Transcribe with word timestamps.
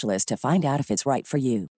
to 0.00 0.36
find 0.36 0.64
out 0.64 0.80
if 0.80 0.90
it's 0.90 1.06
right 1.06 1.26
for 1.26 1.38
you. 1.38 1.68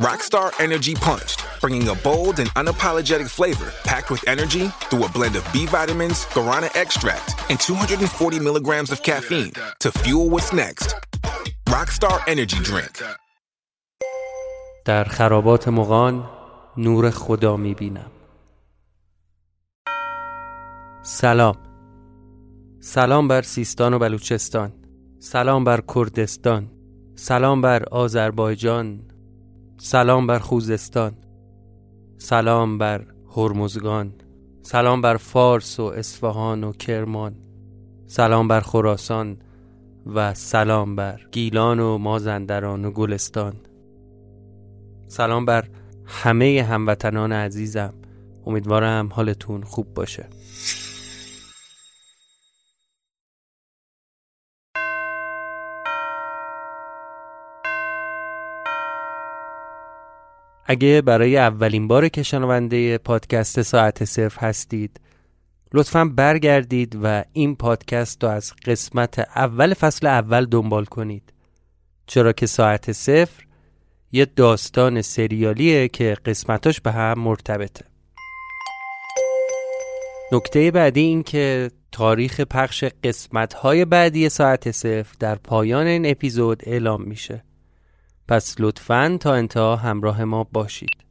Rockstar 0.00 0.58
Energy 0.58 0.94
Punched, 0.94 1.44
bringing 1.60 1.86
a 1.88 1.94
bold 1.94 2.38
and 2.38 2.48
unapologetic 2.54 3.28
flavor 3.28 3.70
packed 3.84 4.10
with 4.10 4.26
energy 4.26 4.68
through 4.88 5.04
a 5.04 5.08
blend 5.10 5.36
of 5.36 5.44
B 5.52 5.66
vitamins, 5.66 6.24
guarana 6.26 6.74
extract, 6.74 7.34
and 7.50 7.60
240 7.60 8.40
milligrams 8.40 8.90
of 8.90 9.02
caffeine 9.02 9.52
to 9.80 9.92
fuel 9.92 10.30
what's 10.30 10.54
next. 10.54 10.94
Rockstar 11.66 12.22
Energy 12.26 12.56
Drink. 12.62 13.02
در 14.84 15.04
خرابات 15.04 15.68
مغان 15.68 16.28
نور 16.76 17.10
خدا 17.10 17.56
میبینم 17.56 18.10
سلام 21.02 21.63
سلام 22.87 23.27
بر 23.27 23.41
سیستان 23.41 23.93
و 23.93 23.99
بلوچستان. 23.99 24.71
سلام 25.19 25.63
بر 25.63 25.83
کردستان. 25.95 26.67
سلام 27.15 27.61
بر 27.61 27.83
آذربایجان. 27.89 29.01
سلام 29.77 30.27
بر 30.27 30.39
خوزستان. 30.39 31.13
سلام 32.17 32.77
بر 32.77 33.05
هرمزگان. 33.35 34.13
سلام 34.61 35.01
بر 35.01 35.17
فارس 35.17 35.79
و 35.79 35.83
اصفهان 35.83 36.63
و 36.63 36.71
کرمان. 36.71 37.35
سلام 38.07 38.47
بر 38.47 38.61
خراسان 38.61 39.37
و 40.05 40.33
سلام 40.33 40.95
بر 40.95 41.21
گیلان 41.31 41.79
و 41.79 41.97
مازندران 41.97 42.85
و 42.85 42.91
گلستان. 42.91 43.53
سلام 45.07 45.45
بر 45.45 45.67
همه 46.05 46.65
هموطنان 46.69 47.31
عزیزم. 47.31 47.93
امیدوارم 48.45 49.09
حالتون 49.13 49.63
خوب 49.63 49.93
باشه. 49.93 50.25
اگه 60.65 61.01
برای 61.01 61.37
اولین 61.37 61.87
بار 61.87 62.09
که 62.09 62.23
شنونده 62.23 62.97
پادکست 62.97 63.61
ساعت 63.61 64.05
صفر 64.05 64.47
هستید 64.47 64.99
لطفا 65.73 66.05
برگردید 66.05 66.99
و 67.03 67.23
این 67.33 67.55
پادکست 67.55 68.23
رو 68.23 68.29
از 68.29 68.53
قسمت 68.65 69.19
اول 69.19 69.73
فصل 69.73 70.07
اول 70.07 70.45
دنبال 70.45 70.85
کنید. 70.85 71.33
چرا 72.07 72.33
که 72.33 72.45
ساعت 72.45 72.91
صفر 72.91 73.43
یه 74.11 74.25
داستان 74.25 75.01
سریالیه 75.01 75.87
که 75.87 76.17
قسمتاش 76.25 76.81
به 76.81 76.91
هم 76.91 77.19
مرتبطه. 77.19 77.85
نکته 80.31 80.71
بعدی 80.71 81.01
این 81.01 81.23
که 81.23 81.71
تاریخ 81.91 82.41
پخش 82.41 82.83
قسمت 83.03 83.53
های 83.53 83.85
بعدی 83.85 84.29
ساعت 84.29 84.71
صفر 84.71 85.15
در 85.19 85.35
پایان 85.35 85.87
این 85.87 86.05
اپیزود 86.05 86.63
اعلام 86.65 87.01
میشه. 87.01 87.43
پس 88.27 88.55
لطفا 88.59 89.17
تا 89.19 89.33
انتها 89.33 89.75
همراه 89.75 90.23
ما 90.23 90.43
باشید. 90.43 91.05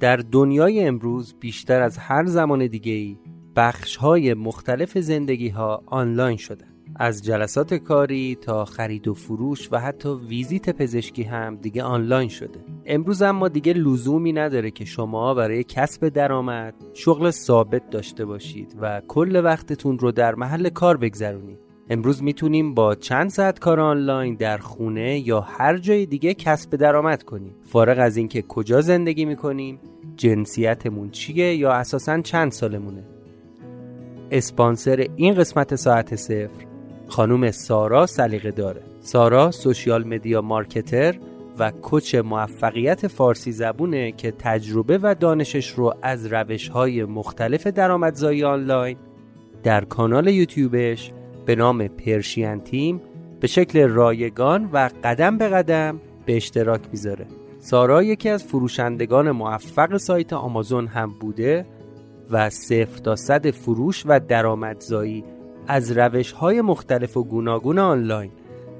در 0.00 0.16
دنیای 0.16 0.86
امروز 0.86 1.34
بیشتر 1.40 1.82
از 1.82 1.98
هر 1.98 2.24
زمان 2.24 2.66
دیگه 2.66 2.92
ای 2.92 3.18
بخش 3.56 3.96
های 3.96 4.34
مختلف 4.34 4.98
زندگی 4.98 5.48
ها 5.48 5.82
آنلاین 5.86 6.36
شده 6.36 6.75
از 6.98 7.22
جلسات 7.22 7.74
کاری 7.74 8.34
تا 8.34 8.64
خرید 8.64 9.08
و 9.08 9.14
فروش 9.14 9.68
و 9.72 9.80
حتی 9.80 10.08
ویزیت 10.08 10.70
پزشکی 10.70 11.22
هم 11.22 11.56
دیگه 11.56 11.82
آنلاین 11.82 12.28
شده. 12.28 12.60
امروز 12.86 13.22
اما 13.22 13.48
دیگه 13.48 13.72
لزومی 13.72 14.32
نداره 14.32 14.70
که 14.70 14.84
شما 14.84 15.34
برای 15.34 15.64
کسب 15.64 16.08
درآمد 16.08 16.74
شغل 16.94 17.30
ثابت 17.30 17.90
داشته 17.90 18.24
باشید 18.24 18.76
و 18.80 19.02
کل 19.08 19.40
وقتتون 19.44 19.98
رو 19.98 20.12
در 20.12 20.34
محل 20.34 20.68
کار 20.68 20.96
بگذرونید. 20.96 21.58
امروز 21.90 22.22
می‌تونیم 22.22 22.74
با 22.74 22.94
چند 22.94 23.30
ساعت 23.30 23.58
کار 23.58 23.80
آنلاین 23.80 24.34
در 24.34 24.58
خونه 24.58 25.28
یا 25.28 25.40
هر 25.40 25.78
جای 25.78 26.06
دیگه 26.06 26.34
کسب 26.34 26.76
درآمد 26.76 27.22
کنیم. 27.22 27.54
فارغ 27.62 27.98
از 28.00 28.16
اینکه 28.16 28.42
کجا 28.42 28.80
زندگی 28.80 29.24
می‌کنیم 29.24 29.78
جنسیتمون 30.16 31.10
چیه 31.10 31.54
یا 31.54 31.72
اساسا 31.72 32.20
چند 32.20 32.52
سالمونه. 32.52 33.04
اسپانسر 34.30 35.06
این 35.16 35.34
قسمت 35.34 35.74
ساعت 35.74 36.16
صفر 36.16 36.65
خانوم 37.08 37.50
سارا 37.50 38.06
سلیقه 38.06 38.50
داره. 38.50 38.82
سارا 39.00 39.50
سوشیال 39.50 40.06
مدیا 40.06 40.40
مارکتر 40.40 41.14
و 41.58 41.70
کوچ 41.70 42.14
موفقیت 42.14 43.06
فارسی 43.06 43.52
زبونه 43.52 44.12
که 44.12 44.30
تجربه 44.38 44.98
و 45.02 45.14
دانشش 45.20 45.70
رو 45.70 45.94
از 46.02 46.26
روش 46.26 46.68
های 46.68 47.04
مختلف 47.04 47.66
درآمدزایی 47.66 48.44
آنلاین 48.44 48.96
در 49.62 49.84
کانال 49.84 50.26
یوتیوبش 50.26 51.12
به 51.46 51.54
نام 51.54 51.88
پرشین 51.88 52.60
تیم 52.60 53.00
به 53.40 53.46
شکل 53.46 53.88
رایگان 53.88 54.70
و 54.72 54.90
قدم 55.04 55.38
به 55.38 55.48
قدم 55.48 56.00
به 56.26 56.36
اشتراک 56.36 56.80
می‌ذاره. 56.92 57.26
سارا 57.58 58.02
یکی 58.02 58.28
از 58.28 58.44
فروشندگان 58.44 59.30
موفق 59.30 59.96
سایت 59.96 60.32
آمازون 60.32 60.86
هم 60.86 61.12
بوده 61.20 61.66
و 62.30 62.50
صفر 62.50 62.98
تا 62.98 63.16
صد 63.16 63.50
فروش 63.50 64.02
و 64.06 64.20
درآمدزایی 64.20 65.24
از 65.68 65.98
روش 65.98 66.32
های 66.32 66.60
مختلف 66.60 67.16
و 67.16 67.24
گوناگون 67.24 67.78
آنلاین 67.78 68.30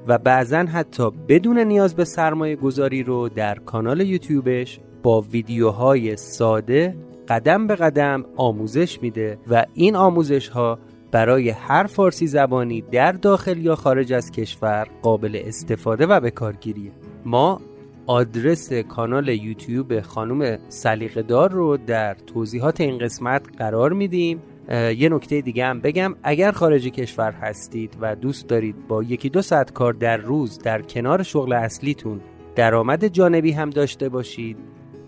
و 0.07 0.17
بعضا 0.17 0.57
حتی 0.57 1.11
بدون 1.27 1.59
نیاز 1.59 1.95
به 1.95 2.05
سرمایه 2.05 2.55
گذاری 2.55 3.03
رو 3.03 3.29
در 3.29 3.55
کانال 3.55 4.01
یوتیوبش 4.01 4.79
با 5.03 5.21
ویدیوهای 5.21 6.15
ساده 6.15 6.95
قدم 7.27 7.67
به 7.67 7.75
قدم 7.75 8.25
آموزش 8.35 9.01
میده 9.01 9.37
و 9.47 9.65
این 9.73 9.95
آموزش 9.95 10.47
ها 10.47 10.79
برای 11.11 11.49
هر 11.49 11.83
فارسی 11.83 12.27
زبانی 12.27 12.81
در 12.81 13.11
داخل 13.11 13.57
یا 13.57 13.75
خارج 13.75 14.13
از 14.13 14.31
کشور 14.31 14.87
قابل 15.01 15.41
استفاده 15.45 16.05
و 16.05 16.19
به 16.19 16.31
کارگیریه. 16.31 16.91
ما 17.25 17.61
آدرس 18.07 18.73
کانال 18.73 19.27
یوتیوب 19.27 20.01
خانم 20.01 20.57
سلیقه 20.69 21.21
دار 21.21 21.51
رو 21.51 21.77
در 21.77 22.13
توضیحات 22.13 22.81
این 22.81 22.97
قسمت 22.97 23.41
قرار 23.57 23.93
میدیم. 23.93 24.41
یه 24.71 25.09
نکته 25.09 25.41
دیگه 25.41 25.65
هم 25.65 25.79
بگم. 25.79 26.15
اگر 26.23 26.51
خارج 26.51 26.87
کشور 26.87 27.31
هستید 27.31 27.97
و 28.01 28.15
دوست 28.15 28.47
دارید 28.47 28.87
با 28.87 29.03
یکی 29.03 29.29
دو 29.29 29.41
ساعت 29.41 29.73
کار 29.73 29.93
در 29.93 30.17
روز 30.17 30.59
در 30.59 30.81
کنار 30.81 31.23
شغل 31.23 31.53
اصلیتون 31.53 32.21
درآمد 32.55 33.07
جانبی 33.07 33.51
هم 33.51 33.69
داشته 33.69 34.09
باشید 34.09 34.57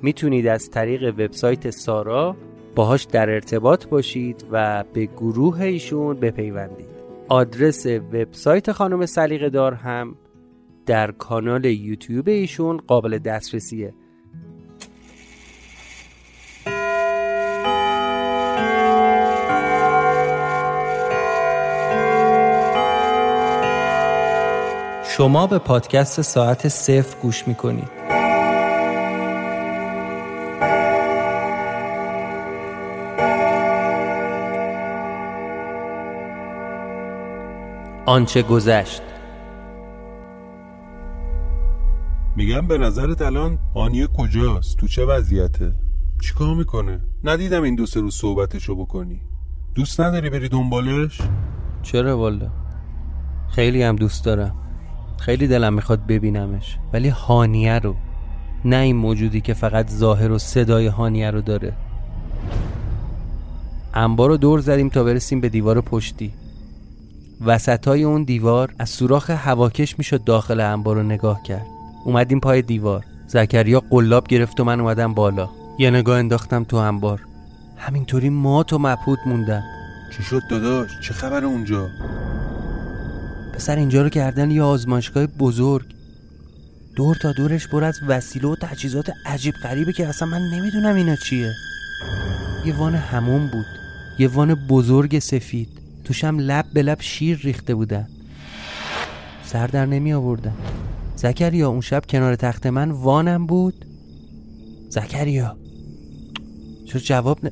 می‌تونید 0.02 0.48
از 0.48 0.70
طریق 0.70 1.04
وبسایت 1.04 1.70
سارا 1.70 2.36
باهاش 2.76 3.04
در 3.04 3.30
ارتباط 3.30 3.88
باشید 3.88 4.46
و 4.52 4.84
به 4.94 5.06
گروه 5.06 5.62
ایشون 5.62 6.20
بپیوندید. 6.20 6.90
آدرس 7.28 7.86
وبسایت 7.86 8.72
خانم 8.72 9.06
سلیقه 9.06 9.50
دار 9.50 9.74
هم 9.74 10.16
در 10.86 11.12
کانال 11.12 11.66
یوتیوب 11.66 12.28
ایشون 12.28 12.78
قابل 12.78 13.18
دسترسیه. 13.18 13.94
شما 25.20 25.48
به 25.48 25.58
پادکست 25.58 26.22
ساعت 26.22 26.68
صفر 26.68 27.18
گوش 27.22 27.48
می‌کنید. 27.48 27.90
آنچه 38.06 38.42
گذشت. 38.42 39.02
میگم 42.36 42.68
به 42.68 42.78
نظرت 42.78 43.22
الان 43.22 43.60
آنیه 43.76 44.08
کجاست؟ 44.08 44.78
تو 44.78 44.88
چه 44.88 45.06
وضعیته؟ 45.06 45.74
چیکار 46.22 46.56
می‌کنه؟ 46.56 47.00
ندیدم 47.24 47.64
این 47.64 47.76
دو 47.76 47.86
سه 47.86 48.00
روز 48.00 48.16
صحبتشو 48.16 48.76
بکنی. 48.76 49.22
دوست 49.76 50.02
نداری 50.02 50.30
بری 50.30 50.50
دنبالش؟ 50.50 51.22
چرا 51.82 52.18
والا 52.18 52.50
خیلی 53.50 53.84
هم 53.84 53.96
دوست 53.96 54.26
دارم. 54.26 54.69
خیلی 55.20 55.48
دلم 55.48 55.74
می‌خواد 55.74 56.06
ببینمش. 56.08 56.78
ولی 56.94 57.10
هانیه 57.10 57.80
رو 57.80 57.96
نه 58.66 58.76
این 58.76 58.96
موجودی 58.96 59.42
که 59.42 59.54
فقط 59.54 59.90
ظاهر 59.90 60.32
و 60.32 60.38
صدای 60.38 60.88
هانیه 60.88 61.32
رو 61.32 61.42
داره. 61.42 61.74
انبار 63.94 64.30
رو 64.30 64.38
دور 64.38 64.60
زدیم 64.60 64.90
تا 64.90 65.04
برسیم 65.04 65.42
به 65.42 65.50
دیوار 65.50 65.82
پشتی. 65.82 66.34
وسطای 67.46 68.04
اون 68.04 68.24
دیوار 68.24 68.74
از 68.80 68.90
سوراخ 68.90 69.30
هواکش 69.30 69.98
می‌شد 69.98 70.24
داخل 70.24 70.60
انبار 70.60 70.96
رو 70.96 71.04
نگاه 71.04 71.44
کرد. 71.44 71.66
اومدیم 72.06 72.40
پای 72.40 72.62
دیوار. 72.62 73.06
زکریا 73.28 73.84
قلاب 73.90 74.28
گرفت 74.28 74.60
و 74.60 74.64
من 74.64 74.80
اومدم 74.80 75.14
بالا. 75.14 75.50
یه 75.80 75.90
نگاه 75.90 76.20
انداختم 76.20 76.64
تو 76.64 76.78
انبار. 76.78 77.22
همینطوری 77.78 78.30
مات 78.30 78.74
و 78.74 78.78
مبهوت 78.78 79.20
موندم. 79.26 79.64
چی 80.18 80.24
شد 80.24 80.42
داداش؟ 80.50 80.90
چه 81.08 81.14
خبر 81.14 81.46
اونجا؟ 81.46 81.88
پسر 83.60 83.76
اینجا 83.76 84.02
رو 84.02 84.10
کردن 84.10 84.52
یه 84.52 84.62
آزمایشگاه 84.62 85.28
بزرگ. 85.28 85.86
دور 86.96 87.16
تا 87.16 87.32
دورش 87.32 87.68
پر 87.68 87.84
از 87.84 88.00
وسیله 88.08 88.48
و 88.48 88.56
تجهیزات 88.56 89.12
عجیب 89.26 89.54
غریبه 89.64 89.94
که 89.94 90.08
اصلا 90.08 90.28
من 90.28 90.42
نمی‌دونم 90.54 90.96
اینا 90.96 91.16
چیه. 91.16 91.52
یه 92.66 92.78
وان 92.78 92.96
همون 92.96 93.48
بود. 93.48 93.66
یه 94.20 94.28
وان 94.28 94.56
بزرگ 94.56 95.20
سفید. 95.20 95.70
توشم 96.04 96.38
لب 96.40 96.66
به 96.74 96.82
لب 96.82 97.02
شیر 97.02 97.40
ریخته 97.44 97.76
بودن. 97.76 98.08
سر 99.46 99.68
در 99.68 99.86
نمی 99.86 100.14
آوردن. 100.14 100.54
زکریا 101.16 101.70
اون 101.70 101.82
شب 101.82 102.04
کنار 102.10 102.36
تخت 102.36 102.68
من 102.68 102.92
وانم 102.92 103.46
بود. 103.46 103.86
زکریا. 104.90 105.58
چرا 106.86 107.02
جواب 107.02 107.46
ن... 107.46 107.50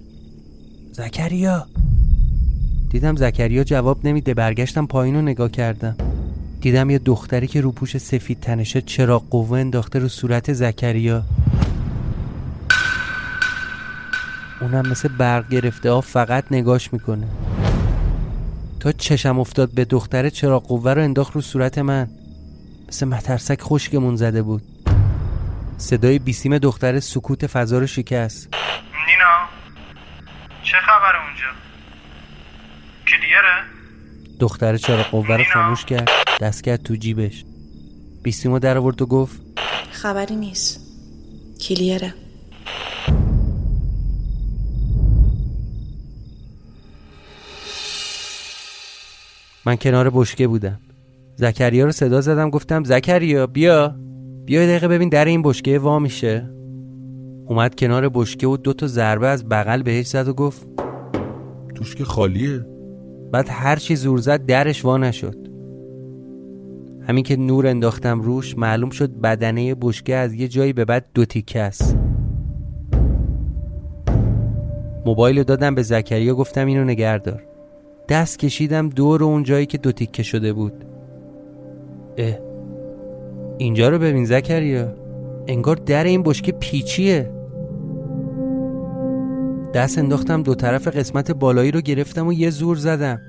زکریا. 0.92 1.68
دیدم 2.90 3.16
زکریا 3.16 3.64
جواب 3.64 4.08
نمیده. 4.08 4.34
برگشتم 4.34 4.88
پایین 4.88 5.16
رو 5.16 5.22
نگاه 5.22 5.52
کردم. 5.52 6.07
دیدم 6.62 6.90
یه 6.90 7.00
دختری 7.00 7.48
که 7.48 7.62
رو 7.62 7.72
پوش 7.72 7.98
سفید 7.98 8.40
تنشه 8.40 8.82
چرا 8.82 9.20
قوه 9.20 9.60
انداخته 9.60 10.00
رو 10.00 10.08
صورت 10.08 10.54
زکریا. 10.54 11.24
اونم 14.62 14.90
مثل 14.90 15.08
برق 15.08 15.50
گرفته 15.50 15.92
ها 15.92 16.02
فقط 16.02 16.46
نگاش 16.52 16.94
می‌کنه. 16.94 17.28
تا 18.80 18.92
چشم 18.92 19.40
افتاد 19.40 19.74
به 19.76 19.86
دختره 19.86 20.30
چرا 20.30 20.60
قوه 20.60 20.94
رو 20.94 21.02
انداخت 21.02 21.34
رو 21.34 21.42
صورت 21.42 21.78
من. 21.78 22.10
مثل 22.88 23.08
مترسک 23.08 23.62
خشکمون 23.62 24.16
زده 24.16 24.42
بود. 24.42 24.62
صدای 25.78 26.20
بیسیم 26.20 26.58
دختره 26.58 27.00
سکوت 27.00 27.48
فضا 27.48 27.80
رو 27.80 27.88
شکست. 27.88 28.50
نینا 29.08 29.48
چه 30.64 30.78
خبر 30.78 31.16
اونجا؟ 31.26 31.60
کلیره؟ 33.08 33.64
دختره 34.40 34.78
چرا 34.78 35.04
قوه 35.04 35.38
رو 35.38 35.44
خاموش 35.54 35.86
کرد. 35.86 36.27
دست 36.40 36.64
کرد 36.64 36.84
تو 36.84 36.96
جیبش. 36.96 37.46
بیسیمو 38.24 38.60
در 38.60 38.78
آورد 38.78 39.02
و 39.02 39.06
گفت 39.06 39.42
خبری 39.92 40.36
نیست. 40.36 40.80
کلیره. 41.62 42.14
من 49.66 49.76
کنار 49.76 50.10
بشکه 50.10 50.48
بودم. 50.48 50.80
زکریا 51.36 51.86
رو 51.86 51.92
صدا 51.92 52.22
زدم 52.22 52.50
گفتم 52.50 52.84
زکریا 52.84 53.48
بیا. 53.48 53.96
بیا 54.46 54.66
دقیقه 54.66 54.88
ببین 54.88 55.10
در 55.10 55.26
این 55.26 55.42
بشکه 55.42 55.80
وا 55.80 56.00
میشه. 56.00 56.50
اومد 57.46 57.76
کنار 57.76 58.10
بشکه 58.10 58.48
و 58.48 58.58
دو 58.58 58.74
تا 58.74 58.88
ضربه 58.88 59.28
از 59.28 59.50
بغل 59.50 59.82
بهش 59.82 60.08
زد 60.08 60.28
و 60.28 60.34
گفت 60.34 60.68
توش 61.76 61.96
که 61.96 62.04
خالیه. 62.04 62.66
بعد 63.32 63.48
هر 63.50 63.76
چی 63.76 63.96
زور 63.96 64.20
زد 64.20 64.46
درش 64.46 64.86
وا 64.86 64.98
نشد. 64.98 65.47
همین 67.08 67.24
که 67.24 67.36
نور 67.36 67.68
انداختم 67.68 68.22
روش 68.22 68.58
معلوم 68.58 68.90
شد 68.90 69.12
بدنه 69.12 69.76
بشکه 69.76 70.16
از 70.16 70.34
یه 70.34 70.48
جایی 70.48 70.74
به 70.74 70.86
بعد 70.86 71.06
دو 71.14 71.26
تیکه 71.26 71.60
است. 71.60 71.98
موبایل 75.06 75.44
دادم 75.44 75.76
به 75.76 75.84
زکریا 75.84 76.36
گفتم 76.36 76.66
اینو 76.66 76.84
نگردار 76.84 77.44
دست 78.10 78.40
کشیدم 78.40 78.90
دور 78.90 79.24
اون 79.24 79.44
جایی 79.44 79.66
که 79.66 79.78
دو 79.78 79.92
تیکه 79.92 80.24
شده 80.24 80.54
بود. 80.54 80.74
اه 82.18 82.40
اینجا 83.58 83.90
رو 83.90 84.00
ببین 84.00 84.26
زکریا. 84.26 84.94
انگار 85.48 85.76
در 85.76 86.04
این 86.04 86.24
بشکه 86.24 86.52
پیچیه. 86.52 87.32
دست 89.74 89.98
انداختم 89.98 90.44
دو 90.44 90.56
طرف 90.56 90.88
قسمت 90.88 91.32
بالایی 91.32 91.72
رو 91.72 91.82
گرفتم 91.82 92.28
و 92.28 92.34
یه 92.34 92.50
زور 92.50 92.76
زدم. 92.76 93.20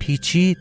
پیچید. 0.00 0.58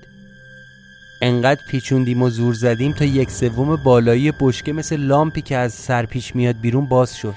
انقدر 1.22 1.62
پیچوندیم 1.70 2.22
و 2.22 2.30
زور 2.30 2.54
زدیم 2.54 2.92
تا 2.92 3.06
یک 3.06 3.32
سوم 3.32 3.76
بالایی 3.76 4.34
بشکه 4.42 4.74
مثل 4.74 4.98
لامپی 4.98 5.42
که 5.42 5.58
از 5.58 5.74
سر 5.74 6.06
پیش 6.06 6.36
میاد 6.36 6.56
بیرون 6.62 6.86
باز 6.86 7.16
شد. 7.16 7.34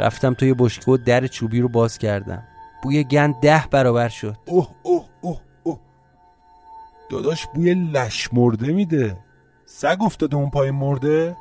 رفتم 0.00 0.34
توی 0.34 0.54
بشکه 0.58 0.90
و 0.90 0.96
در 0.96 1.26
چوبی 1.26 1.60
رو 1.60 1.68
باز 1.68 1.98
کردم. 1.98 2.42
بوی 2.82 3.04
گند 3.04 3.34
ده 3.40 3.64
برابر 3.70 4.08
شد. 4.08 4.36
اوه 4.46 4.68
اوه 4.82 5.04
اوه 5.20 5.40
اوه. 5.62 5.78
داداش 7.10 7.46
بوی 7.54 7.74
لش 7.74 8.28
مرده 8.32 8.72
میده. 8.72 9.16
سگ 9.66 10.02
افتاده 10.02 10.36
اون 10.36 10.50
پای 10.50 10.70
مرده؟ 10.70 11.36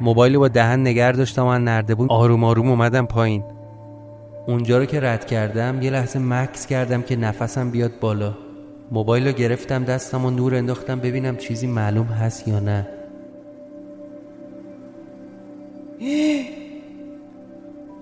موبایل 0.00 0.38
با 0.38 0.48
دهن 0.48 0.86
نگر 0.86 1.12
داشتم 1.12 1.46
و 1.46 1.58
نرده 1.58 1.94
بود 1.94 2.12
آروم 2.12 2.44
آروم 2.44 2.68
اومدم 2.68 3.06
پایین. 3.06 3.44
اونجا 4.46 4.78
رو 4.78 4.84
که 4.84 5.00
رد 5.00 5.26
کردم 5.26 5.82
یه 5.82 5.90
لحظه 5.90 6.18
مکس 6.18 6.66
کردم 6.66 7.02
که 7.02 7.16
نفسم 7.16 7.70
بیاد 7.70 8.00
بالا. 8.00 8.47
موبایل 8.90 9.26
رو 9.26 9.32
گرفتم 9.32 9.84
دستم 9.84 10.24
و 10.24 10.30
نور 10.30 10.54
انداختم 10.54 11.00
ببینم 11.00 11.36
چیزی 11.36 11.66
معلوم 11.66 12.06
هست 12.06 12.48
یا 12.48 12.60
نه. 12.60 12.86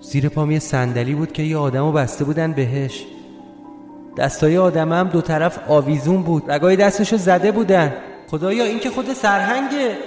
زیر 0.01 0.29
پام 0.29 0.51
یه 0.51 0.59
صندلی 0.59 1.15
بود 1.15 1.31
که 1.31 1.43
یه 1.43 1.57
آدم 1.57 1.93
بسته 1.93 2.25
بودن 2.25 2.53
بهش. 2.53 3.05
دستای 4.17 4.57
آدم 4.57 4.93
هم 4.93 5.07
دو 5.07 5.21
طرف 5.21 5.59
آویزون 5.67 6.23
بود. 6.23 6.51
رگای 6.51 6.75
دستشو 6.75 7.17
زده 7.17 7.51
بودن. 7.51 7.93
خدایا 8.27 8.63
این 8.63 8.79
که 8.79 8.89
خود 8.89 9.13
سرهنگه. 9.13 9.97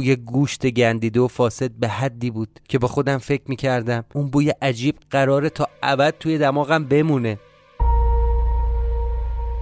بوی 0.00 0.16
گوشت 0.16 0.66
گندیده 0.66 1.20
و 1.20 1.28
فاسد 1.28 1.70
به 1.70 1.88
حدی 1.88 2.30
بود 2.30 2.60
که 2.68 2.78
با 2.78 2.88
خودم 2.88 3.18
فکر 3.18 3.42
می‌کردم 3.46 4.04
اون 4.14 4.30
بوی 4.30 4.50
عجیب 4.62 4.94
قراره 5.10 5.50
تا 5.50 5.68
ابد 5.82 6.14
توی 6.20 6.38
دماغم 6.38 6.84
بمونه. 6.84 7.38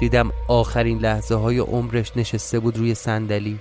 دیدم 0.01 0.31
آخرین 0.49 0.99
لحظه 0.99 1.35
های 1.35 1.59
عمرش 1.59 2.17
نشسته 2.17 2.59
بود 2.59 2.77
روی 2.77 2.95
صندلی 2.95 3.59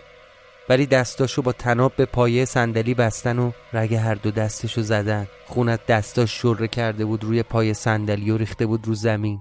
ولی 0.70 0.86
دستاشو 0.86 1.42
با 1.42 1.52
تناب 1.52 1.92
به 1.96 2.06
پایه 2.06 2.46
صندلی 2.46 2.94
بستن 2.94 3.40
و 3.40 3.52
رگ 3.74 3.94
هر 3.94 4.16
دو 4.16 4.32
دستشو 4.32 4.82
زدن. 4.82 5.28
خونت 5.46 5.86
دستاش 5.86 6.42
شره 6.42 6.68
کرده 6.68 7.06
بود 7.06 7.24
روی 7.24 7.44
پای 7.44 7.74
صندلی 7.74 8.32
و 8.32 8.38
ریخته 8.38 8.66
بود 8.66 8.88
رو 8.88 8.94
زمین. 8.94 9.40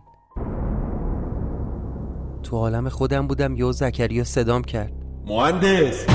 تو 2.42 2.56
عالم 2.56 2.88
خودم 2.88 3.26
بودم 3.26 3.56
یو 3.56 3.72
زکریا 3.72 4.24
صدام 4.24 4.64
کرد. 4.64 4.92
مهندس! 5.26 6.06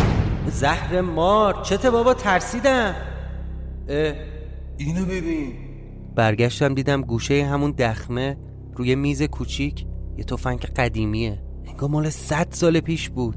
زهر 0.47 1.01
مار. 1.01 1.63
چته 1.63 1.91
بابا 1.91 2.13
ترسیدم. 2.13 2.95
اه. 3.89 4.13
اینو 4.77 5.05
ببین. 5.05 5.53
برگشتم 6.15 6.73
دیدم 6.73 7.01
گوشه 7.01 7.45
همون 7.45 7.71
دخمه 7.71 8.37
روی 8.75 8.95
میز 8.95 9.23
کوچیک. 9.23 9.85
یه 10.17 10.23
تفنگ 10.23 10.59
قدیمیه. 10.59 11.43
انگار 11.67 11.89
مال 11.89 12.09
صد 12.09 12.47
سال 12.49 12.79
پیش 12.79 13.09
بود. 13.09 13.35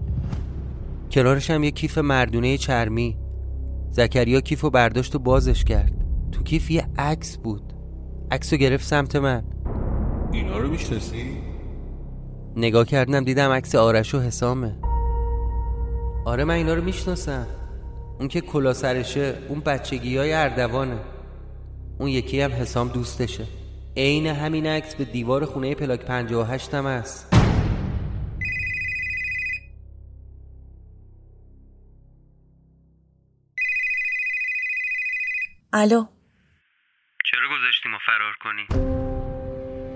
کنارش 1.11 1.51
هم 1.51 1.65
یه 1.65 1.71
کیف 1.71 1.99
مردونه 1.99 2.59
چرمی. 2.59 3.19
زکریا 3.91 4.41
کیف 4.41 4.65
و 4.65 4.71
برداشت 4.71 5.15
و 5.15 5.19
بازش 5.19 5.65
کرد. 5.65 5.93
تو 6.33 6.43
کیف 6.43 6.71
یه 6.71 6.87
عکس 6.99 7.37
بود. 7.37 7.73
عکس 8.31 8.53
رو 8.53 8.59
گرفت 8.59 8.85
سمت 8.85 9.17
من. 9.17 9.45
اینا 10.33 10.59
رو 10.59 10.69
می‌شناسی؟ 10.69 11.25
نگاه 12.57 12.85
کردم 12.85 13.25
دیدم 13.25 13.51
عکس 13.51 13.75
آرش 13.75 14.15
و 14.15 14.21
حسامه. 14.21 14.77
آره 16.25 16.45
من 16.45 16.55
اینا 16.55 16.75
رو 16.75 16.85
می‌شناسم 16.85 17.47
اون 18.19 18.29
که 18.29 18.41
کلا 18.41 18.73
سرشه 18.73 19.39
اون 19.49 19.61
بچگی 19.61 20.17
های 20.17 20.33
اردوانه 20.33 21.01
اون 21.99 22.09
یکی 22.09 22.41
هم 22.41 22.53
حسام 22.53 22.89
دوستشه 22.89 23.47
عین 23.97 24.27
همین 24.27 24.67
عکس 24.67 24.95
به 24.95 25.05
دیوار 25.05 25.45
خونه 25.45 25.75
پلاک 25.75 26.01
58 26.01 26.75
هم 26.75 26.87
هست 26.87 27.35
الو 35.73 36.05
چرا 37.31 37.49
گذاشتی 37.59 37.89
ما 37.89 37.99
فرار 38.07 38.35
کنی؟ 38.41 38.67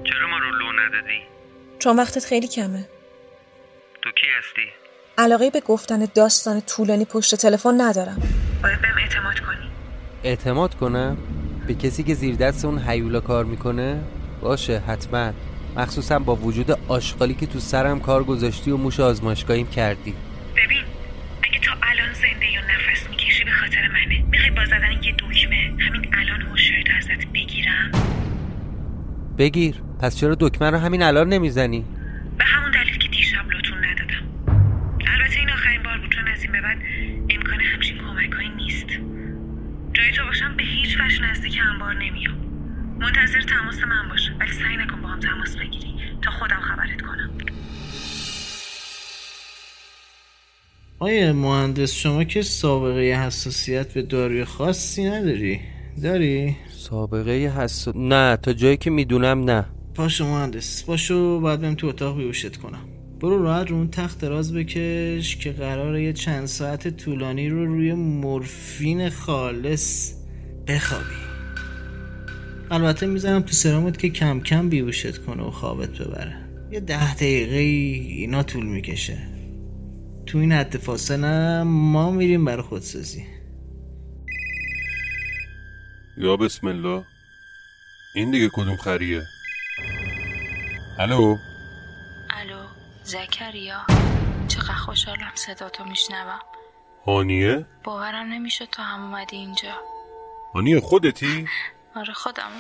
چرا 0.05 0.29
ما 0.29 0.39
رو 0.39 0.51
لو 0.51 0.73
ندادی؟ 0.73 1.23
چون 1.79 1.97
وقتت 1.97 2.25
خیلی 2.25 2.49
کمه 2.49 2.89
تو 4.03 4.11
کی 4.11 4.27
هستی؟ 4.39 4.88
علاقه 5.19 5.51
به 5.51 5.61
گفتن 5.61 6.07
داستان 6.15 6.61
طولانی 6.61 7.05
پشت 7.05 7.35
تلفن 7.35 7.81
ندارم. 7.81 8.23
باید 8.63 8.81
بهم 8.81 8.99
اعتماد 8.99 9.41
کنی. 9.41 9.71
اعتماد 10.25 10.75
کنم؟ 10.75 11.17
به 11.67 11.75
کسی 11.75 12.03
که 12.03 12.15
زیر 12.15 12.37
دست 12.37 12.65
اون 12.65 12.79
حیولا 12.79 13.21
کار 13.21 13.45
می‌کنه؟ 13.45 14.01
باشه 14.41 14.79
حتما. 14.79 15.33
مخصوصا 15.77 16.19
با 16.19 16.37
وجود 16.37 16.79
آشغالی 16.89 17.35
که 17.35 17.47
تو 17.47 17.59
سرم 17.59 18.01
کار 18.01 18.25
گذاشتی 18.25 18.71
و 18.71 18.77
موش 18.77 19.01
آزمایشگاهیم 19.01 19.67
کردی. 19.67 20.15
ببین 20.57 20.83
اگه 21.43 21.59
تا 21.61 21.73
الان 21.83 22.15
زنده 22.15 22.53
یا 22.53 22.61
نفس 22.61 23.11
می‌کشی 23.11 23.45
به 23.45 23.51
خاطر 23.51 23.89
منه. 23.89 24.25
می‌خوای 24.31 24.51
با 24.51 24.65
زدن 24.65 24.93
یه 25.03 25.13
دکمه 25.13 25.57
همین 25.79 26.15
الان 26.15 26.41
هوشیاری 26.41 26.93
ازت 26.99 27.27
بگیرم؟ 27.35 27.93
بگیر. 29.39 29.83
پس 30.01 30.17
چرا 30.17 30.37
دکمه 30.41 30.71
رو 30.71 30.79
همین 30.79 31.03
الان 31.03 31.29
نمی‌زنی؟ 31.29 31.85
آیه 51.01 51.33
مهندس 51.33 51.93
شما 51.93 52.25
که 52.25 52.43
سابقه 52.43 53.01
حساسیت 53.01 53.93
به 53.93 54.03
داروی 54.03 54.45
خاصی 54.45 55.05
نداری؟ 55.05 55.61
داری؟ 56.03 56.57
سابقه 56.71 57.33
حس 57.33 57.89
نه 57.95 58.37
تا 58.37 58.53
جایی 58.53 58.77
که 58.77 58.91
می‌دونم 58.91 59.51
نه. 59.51 59.65
پاشو 59.95 60.27
مهندس 60.27 60.85
پاشو 60.85 61.41
باید 61.41 61.61
بهم 61.61 61.75
تو 61.75 61.87
اتاق 61.87 62.17
بیوشت 62.17 62.57
کنم. 62.57 62.79
برو 63.21 63.43
راحت 63.43 63.71
رو 63.71 63.77
اون 63.77 63.91
تخت 63.91 64.21
دراز 64.21 64.55
بکش 64.55 65.37
که 65.37 65.53
قراره 65.53 66.03
یه 66.03 66.13
چند 66.13 66.47
ساعت 66.47 66.89
طولانی 66.89 67.49
رو 67.49 67.67
روی 67.67 67.93
مورفین 67.93 69.11
خالص 69.11 70.13
بخوابی. 70.67 71.05
البته 72.71 73.07
می‌زنم 73.07 73.41
تو 73.43 73.53
سرامت 73.53 73.99
که 73.99 74.09
کم 74.09 74.41
کم 74.41 74.69
بیوشت 74.69 75.19
کنه 75.19 75.43
و 75.43 75.51
خوابت 75.51 75.99
ببره. 75.99 76.37
یه 76.73 76.81
ده 76.81 77.15
دقیقه 77.15 77.57
اینا 77.57 78.43
طول 78.43 78.67
می‌کشه. 78.67 79.38
تو 80.29 80.39
این 80.39 80.53
حد 80.53 80.77
فاصله 80.77 81.63
ما 81.63 82.11
میریم 82.11 82.45
برای 82.45 82.63
خودسازی. 82.63 83.27
یا 86.17 86.37
بسم 86.37 86.67
الله. 86.67 87.05
این 88.15 88.31
دیگه 88.31 88.49
کدوم 88.53 88.77
خریه؟ 88.77 89.23
الو؟ 90.99 91.37
الو 92.31 92.67
زکریا. 93.03 93.87
چقدر 94.49 94.75
خوشحالم 94.75 95.33
صدا 95.35 95.69
تو 95.69 95.85
میشنوم. 95.85 96.41
هانیه؟ 97.07 97.67
باورم 97.85 98.27
نمیشه 98.33 98.67
تو 98.67 98.83
هم 98.83 99.05
اومدی 99.05 99.37
اینجا. 99.37 99.75
هانیه 100.55 100.81
خودتی؟ 100.81 101.47
آره 101.97 102.13
خودم. 102.13 102.51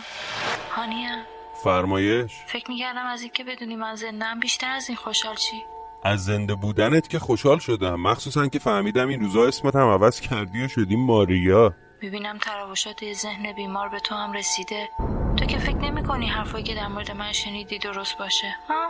هانیه. 0.70 1.24
فرمایش. 1.64 2.32
فکر 2.46 2.70
می‌کردم 2.70 3.06
از 3.06 3.20
اینکه 3.22 3.44
بدونی 3.44 3.76
من 3.76 3.94
زندم 3.94 4.40
بیشتر 4.40 4.70
از 4.70 4.88
این 4.88 4.96
خوشحال 4.96 5.36
چی؟ 5.36 5.62
از 6.04 6.24
زنده 6.24 6.54
بودنت 6.54 7.08
که 7.08 7.18
خوشحال 7.18 7.58
شدم. 7.58 8.00
مخصوصا 8.00 8.46
که 8.46 8.58
فهمیدم 8.58 9.08
این 9.08 9.20
روزا 9.20 9.44
اسمت 9.44 9.76
هم 9.76 9.88
عوض 9.88 10.20
کردی 10.20 10.64
و 10.64 10.68
شدی 10.68 10.96
ماریا. 10.96 11.74
می‌بینم 12.02 12.38
تراوشات 12.38 13.12
ذهن 13.12 13.52
بیمار 13.52 13.88
به 13.88 14.00
تو 14.00 14.14
هم 14.14 14.32
رسیده. 14.32 14.88
تو 15.36 15.44
که 15.44 15.58
فکر 15.58 15.76
نمی 15.76 16.02
کنی 16.02 16.26
حرفایی 16.26 16.64
که 16.64 16.74
در 16.74 16.88
مورد 16.88 17.10
من 17.10 17.32
شنیدی 17.32 17.78
درست 17.78 18.18
باشه 18.18 18.46
ها؟ 18.68 18.88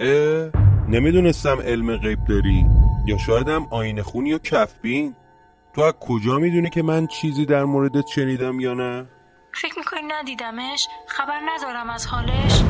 اه 0.00 0.50
نمی‌دونستم 0.88 1.60
علم 1.60 1.96
غیب 1.96 2.24
داری. 2.24 2.66
یا 3.06 3.18
شاید 3.18 3.48
هم 3.48 3.66
آینه 3.70 4.02
خونی 4.02 4.32
و 4.32 4.38
کفبین. 4.38 5.14
تو 5.74 5.80
از 5.80 5.92
کجا 6.00 6.38
می‌دونی 6.38 6.70
که 6.70 6.82
من 6.82 7.06
چیزی 7.06 7.46
در 7.46 7.64
موردت 7.64 8.06
شنیدم 8.06 8.60
یا 8.60 8.74
نه؟ 8.74 9.06
فکر 9.52 9.78
می‌کنی 9.78 10.00
ندیدمش؟ 10.08 10.86
خبر 11.06 11.40
ندارم 11.46 11.90
از 11.90 12.06
حالش؟ 12.06 12.62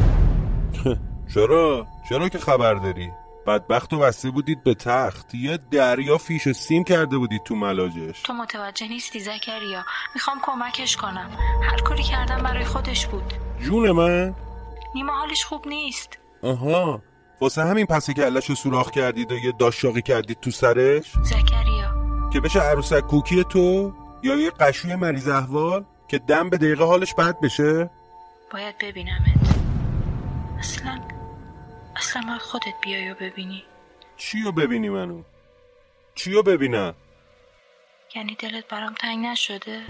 چرا؟ 1.35 1.87
چرا 2.09 2.29
که 2.29 2.38
خبر 2.38 2.75
داری؟ 2.75 3.11
بدبخت 3.47 3.92
و 3.92 3.99
بسته 3.99 4.30
بودید 4.30 4.64
به 4.64 4.75
تخت. 4.75 5.35
یه 5.35 5.59
دریا 5.70 6.18
فیش 6.18 6.47
و 6.47 6.52
سیم 6.52 6.85
کرده 6.85 7.18
بودید 7.18 7.42
تو 7.42 7.54
ملاجش. 7.54 8.23
تو 8.23 8.32
متوجه 8.32 8.88
نیستی 8.88 9.20
زکریا. 9.20 9.85
می‌خوام 10.14 10.38
کمکش 10.42 10.97
کنم. 10.97 11.30
هر 11.62 11.78
کاری 11.78 12.02
کردم 12.02 12.42
برای 12.42 12.64
خودش 12.64 13.06
بود. 13.06 13.35
جون 13.61 13.90
من؟ 13.90 14.35
نیما 14.94 15.12
حالش 15.12 15.44
خوب 15.44 15.68
نیست. 15.68 16.18
آها. 16.42 17.02
واسه 17.40 17.62
همین 17.62 17.87
پس 17.87 18.11
کلش 18.11 18.50
رو 18.50 18.54
سوراخ 18.54 18.90
کردید 18.90 19.32
و 19.32 19.35
یه 19.35 19.52
داشاقی 19.52 20.02
کردید 20.02 20.40
تو 20.40 20.50
سرش؟ 20.50 21.12
زکریا. 21.23 22.30
که 22.32 22.40
بشه 22.40 22.61
عروسک 22.61 23.00
کوکی 23.00 23.44
تو 23.44 23.92
یا 24.23 24.37
یه 24.37 24.50
قشوی 24.50 24.94
مریض 24.94 25.28
احوال 25.28 25.85
که 26.09 26.18
دم 26.18 26.50
به 26.50 26.56
دقیقه 26.56 26.85
حالش 26.85 27.14
بد 27.14 27.40
بشه؟ 27.40 27.90
باید 28.52 28.75
ببینمت. 28.78 29.20
اصلا 30.59 31.00
اصلا 32.00 32.23
باید 32.28 32.40
خودت 32.40 32.75
بیای 32.83 33.11
و 33.11 33.14
ببینی. 33.14 33.64
چی 34.16 34.42
رو 34.42 34.52
ببینی 34.52 34.88
منو؟ 34.88 35.23
چی 36.14 36.33
رو 36.33 36.42
ببینم؟ 36.42 36.95
یعنی 38.14 38.35
دلت 38.35 38.69
برام 38.69 38.95
تنگ 38.95 39.26
نشده؟ 39.26 39.83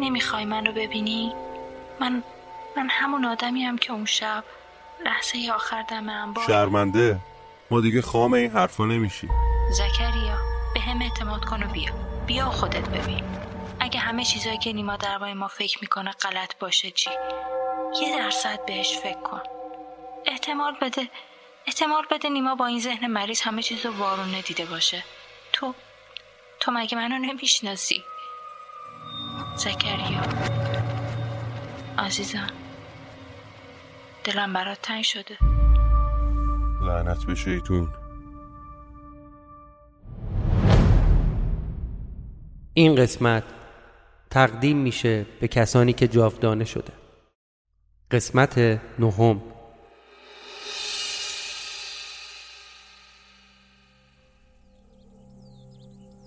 نمی‌خوای 0.00 0.44
من 0.44 0.66
رو 0.66 0.72
ببینی؟ 0.72 1.32
من 2.00 2.22
من 2.76 2.88
همون 2.90 3.24
آدمی 3.24 3.78
که 3.78 3.92
اون 3.92 4.04
شب 4.04 4.44
لحظه 5.04 5.50
آخر 5.54 5.82
دم 5.82 6.08
انبار 6.08 6.46
شرمنده. 6.46 7.18
ما 7.70 7.80
دیگه 7.80 8.02
خام 8.02 8.32
این 8.32 8.50
حرفا 8.50 8.84
نمیشی. 8.84 9.28
زکریا 9.72 10.38
به 10.74 10.80
هم 10.80 11.02
اعتماد 11.02 11.44
کن 11.44 11.62
و 11.62 11.66
بیا. 11.66 11.92
بیا 12.26 12.46
و 12.46 12.50
خودت 12.50 12.88
ببین. 12.88 13.24
اگه 13.80 14.00
همه 14.00 14.24
چیزایی 14.24 14.58
که 14.58 14.72
نیما 14.72 14.96
درباره 14.96 15.34
ما 15.34 15.48
فکر 15.48 15.78
می‌کنه 15.80 16.10
غلط 16.10 16.58
باشه 16.58 16.90
چی؟ 16.90 17.10
یه 18.02 18.18
درصد 18.18 18.66
بهش 18.66 18.98
فکر 18.98 19.20
کن. 19.20 19.57
احتمال 20.26 20.76
بده. 20.82 21.08
احتمال 21.66 22.02
بده 22.10 22.28
نیما 22.28 22.54
با 22.54 22.66
این 22.66 22.80
ذهن 22.80 23.06
مریض 23.06 23.40
همه 23.40 23.62
چیز 23.62 23.86
رو 23.86 23.92
وارونه 23.92 24.42
دیده 24.42 24.64
باشه. 24.64 25.04
تو 25.52 25.74
تو 26.60 26.72
مگه 26.72 26.96
منو 26.96 27.18
نمی‌شناسی؟ 27.18 28.02
زکریا. 29.56 30.22
عزیزم. 31.98 32.50
دلم 34.24 34.52
برات 34.52 34.82
تنگ 34.82 35.04
شده. 35.04 35.38
لعنت 36.82 37.26
به 37.26 37.34
شیطون. 37.34 37.88
این 42.74 42.94
قسمت 42.94 43.44
تقدیم 44.30 44.76
میشه 44.76 45.26
به 45.40 45.48
کسانی 45.48 45.92
که 45.92 46.08
جاودانه 46.08 46.64
شده. 46.64 46.92
قسمت 48.10 48.58
نهم. 48.98 49.57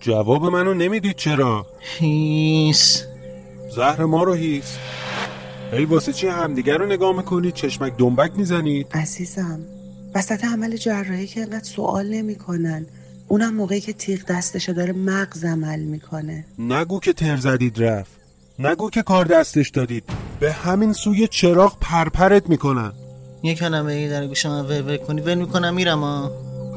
جواب 0.01 0.45
منو 0.45 0.73
نمی‌دید 0.73 1.15
چرا؟ 1.15 1.65
هیس. 1.79 3.03
زهر 3.75 4.05
ما 4.05 4.23
رو 4.23 4.33
هیس. 4.33 4.77
ای 5.73 5.85
واسه 5.85 6.13
چی 6.13 6.27
همدیگر 6.27 6.77
رو 6.77 6.85
نگاه 6.85 7.17
می‌کنید؟ 7.17 7.53
چشمک 7.53 7.97
دنبک 7.97 8.31
می‌زنید؟ 8.35 8.87
عزیزم 8.93 9.59
وسط 10.15 10.45
عمل 10.45 10.75
جراحی 10.75 11.27
که 11.27 11.41
انقدر 11.41 11.63
سوال 11.63 12.07
نمی‌کنن. 12.07 12.85
اونم 13.27 13.55
موقعی 13.55 13.81
که 13.81 13.93
تیغ 13.93 14.19
دستشو 14.29 14.73
داره 14.73 14.93
مغز 14.93 15.45
عمل 15.45 15.79
می‌کنه. 15.79 16.45
نگو 16.59 16.99
که 16.99 17.13
تر 17.13 17.37
زدید 17.37 17.83
رفت. 17.83 18.11
نگو 18.59 18.89
که 18.89 19.01
کار 19.01 19.25
دستش 19.25 19.69
دادید. 19.69 20.03
به 20.39 20.51
همین 20.51 20.93
سوی 20.93 21.27
چراغ 21.27 21.77
پرپرت 21.81 22.49
می‌کنن. 22.49 22.91
یه 23.43 23.55
کلمه 23.55 23.93
ای 23.93 24.09
در 24.09 24.27
گوشم 24.27 24.65
ول 24.69 24.81
ول 24.81 24.97
کنی. 24.97 25.21
ول 25.21 25.35
می‌کنم 25.35 25.73
میرم 25.73 25.99
ها 25.99 26.31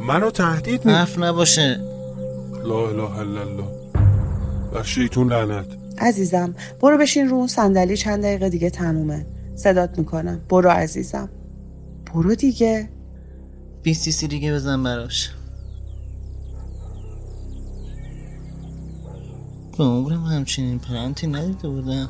منو 0.06 0.30
تهدید 0.30 0.84
می 0.84 0.92
حرف 0.92 1.18
نباشه. 1.18 1.93
لا 2.64 2.88
اله 2.88 3.18
الا 3.18 3.40
الله. 3.40 3.68
بر 4.72 4.82
شیطون 4.82 5.32
لعنت. 5.32 5.66
عزیزم 5.98 6.54
برو 6.80 6.98
بشین 6.98 7.28
رو 7.28 7.36
اون 7.36 7.46
صندلی 7.46 7.96
چند 7.96 8.22
دقیقه 8.22 8.48
دیگه 8.48 8.70
تمومه. 8.70 9.26
صدات 9.54 9.98
می‌کنم. 9.98 10.40
برو 10.48 10.70
عزیزم. 10.70 11.28
برو 12.14 12.34
دیگه. 12.34 12.88
20 13.82 14.10
سی 14.10 14.28
دیگه 14.28 14.54
بزن 14.54 14.82
براش. 14.82 15.30
به 19.78 19.84
عمرم 19.84 20.24
همچنین 20.24 20.78
پرنتی 20.78 21.26
ندیده 21.26 21.68
بودم. 21.68 22.08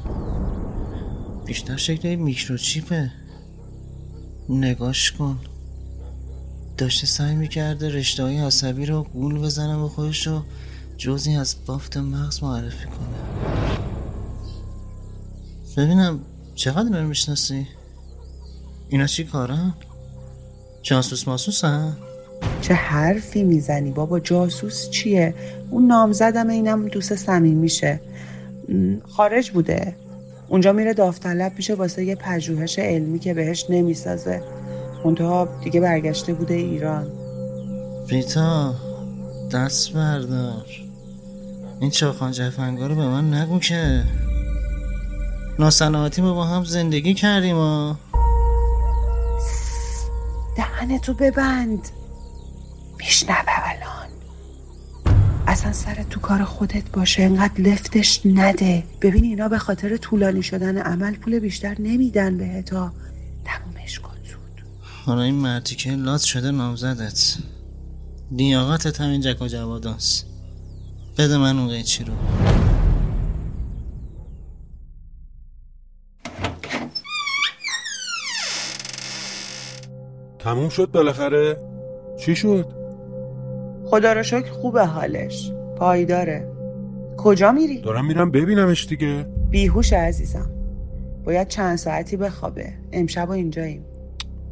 بیشتر 1.47 1.77
شکل 1.77 2.15
میکروچیپه. 2.15 3.13
نگاش 4.49 5.13
کن. 5.13 5.39
داشته 6.79 7.07
سعی 7.07 7.35
می‌کرده 7.35 7.89
رشته 7.89 8.23
های 8.23 8.39
عصبی 8.39 8.87
رو 8.87 9.03
گول 9.03 9.39
بزنه 9.39 9.79
به 9.79 9.89
خودش 9.89 10.27
رو 10.27 10.43
جزی 10.97 11.37
از 11.37 11.57
بافت 11.67 11.97
مغز 11.97 12.43
معرفی 12.43 12.87
کنه 12.87 13.45
ببینم 15.77 16.21
چقدر 16.55 17.01
رو 17.01 17.09
می‌شناسی؟ 17.09 17.67
اینا 18.89 19.07
چی 19.07 19.25
کارن؟ 19.25 19.75
جاسوس 20.83 21.29
ماسوس 21.29 21.65
هم؟ 21.65 21.97
چه 22.61 22.75
حرفی 22.75 23.43
می‌زنی 23.43 23.91
بابا 23.91 24.21
جاسوس 24.21 24.91
چیه 24.91 25.35
اون 25.71 25.87
نامزدم 25.87 26.49
اینم 26.49 26.89
دوست 26.89 27.15
صمیم 27.15 27.57
میشه 27.57 28.01
خارج 29.09 29.51
بوده 29.51 29.97
اونجا 30.49 30.73
میره 30.73 30.95
داوطلب 30.95 31.53
میشه 31.57 31.75
واسه 31.75 32.05
یه 32.05 32.15
پژوهش 32.15 32.79
علمی 32.79 33.19
که 33.19 33.35
بهش 33.35 33.67
نمی‌سازه 33.71 34.43
منتها 35.05 35.49
دیگه 35.65 35.81
برگشته 35.81 36.35
بوده 36.35 36.55
ایران. 36.55 37.07
ریتا 38.09 38.75
دست 39.53 39.93
بردار. 39.93 40.67
این 41.81 41.91
چاخان 41.91 42.33
جفنگا 42.33 42.87
رو 42.87 42.95
به 42.95 43.07
من 43.07 43.35
نگو 43.35 43.59
که. 43.59 44.05
ناسلامتی 45.59 46.23
ما 46.23 46.35
با 46.35 46.45
هم 46.45 46.65
زندگی 46.65 47.15
کردیم 47.15 47.57
ها. 47.57 47.97
دهنتو 50.57 51.15
ببند. 51.15 51.89
میشنوه 52.99 53.45
الان. 53.47 54.09
اصلا 55.47 55.73
سر 55.73 56.05
تو 56.11 56.21
کار 56.21 56.45
خودت 56.45 56.91
باشه. 56.93 57.23
انقدر 57.23 57.61
لفتش 57.61 58.21
نده. 58.25 58.83
ببین 59.01 59.25
اینا 59.25 59.49
به 59.49 59.59
خاطر 59.59 59.97
طولانی 59.97 60.43
شدن 60.43 60.79
عمل 60.79 61.15
پول 61.15 61.39
بیشتر 61.39 61.77
نمیدن 61.79 62.39
بهتا. 62.39 62.93
تمومش 63.45 63.65
کن 63.65 63.73
زود 63.73 63.74
حالا 65.07 65.23
این 65.23 65.35
مردی 65.35 65.75
که 65.75 65.91
لات 65.91 66.21
شده 66.21 66.51
نامزدت. 66.51 67.37
لیاقتت 68.33 69.01
همین 69.01 69.21
جک 69.21 69.43
و 69.43 69.47
جواداست 69.47 70.27
بده 71.19 71.39
من 71.39 71.59
اون 71.59 71.69
قیچی 71.69 72.05
رو. 72.05 72.13
تموم 80.39 80.69
شد 80.69 80.91
بالاخره؟ 80.91 81.57
چی 82.19 82.37
شد؟ 82.37 82.67
خدا 83.87 84.13
رو 84.13 84.23
شکر 84.23 84.53
خوبه 84.53 84.87
حالش. 84.87 85.53
پایداره 85.77 86.49
کجا 87.17 87.53
میری؟ 87.53 87.81
دارم 87.81 88.07
میرم 88.07 88.31
ببینمش 88.31 88.87
دیگه. 88.87 89.27
بیهوش 89.51 89.93
عزیزم. 89.93 90.51
باید 91.25 91.49
چند 91.49 91.77
ساعتی 91.77 92.17
بخوابه. 92.17 92.73
امشب 92.93 93.29
و 93.29 93.33
اینجاییم. 93.33 93.85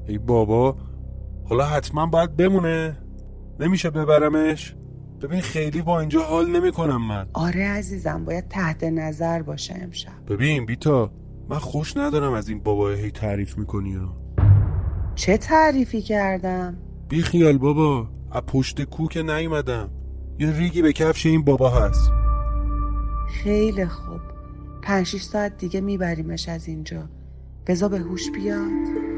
ای 0.08 0.18
بابا 0.18 0.76
حالا 1.48 1.64
حتما 1.64 2.06
باید 2.06 2.36
بمونه. 2.36 2.98
نمیشه 3.60 3.90
ببرمش؟ 3.90 4.76
ببین 5.22 5.40
خیلی 5.40 5.82
با 5.82 6.00
اینجا 6.00 6.22
حال 6.22 6.50
نمی‌کنم 6.50 7.02
من. 7.08 7.26
آره 7.32 7.68
عزیزم 7.68 8.24
باید 8.24 8.48
تحت 8.48 8.84
نظر 8.84 9.42
باشه 9.42 9.74
امشب. 9.82 10.26
ببین 10.28 10.66
بیتا 10.66 11.10
من 11.48 11.58
خوش 11.58 11.96
ندارم 11.96 12.32
از 12.32 12.48
این 12.48 12.60
بابای 12.60 13.00
هی 13.00 13.10
تعریف 13.10 13.58
می‌کنی 13.58 13.94
ها 13.94 14.16
چه 15.14 15.36
تعریفی 15.36 16.02
کردم؟ 16.02 16.76
بی 17.08 17.22
خیال 17.22 17.58
بابا 17.58 18.08
از 18.32 18.42
پشت 18.42 18.82
کو 18.82 19.08
که 19.08 19.22
نیومدم. 19.22 19.90
یه 20.38 20.58
ریگی 20.58 20.82
به 20.82 20.92
کفش 20.92 21.26
این 21.26 21.44
بابا 21.44 21.70
هست. 21.70 22.10
خیلی 23.28 23.86
خوب. 23.86 24.20
پنج 24.82 25.16
ساعت 25.16 25.56
دیگه 25.56 25.80
میبریمش 25.80 26.48
از 26.48 26.68
اینجا. 26.68 27.08
بزا 27.66 27.88
به 27.88 27.98
هوش 27.98 28.30
بیاد. 28.30 29.11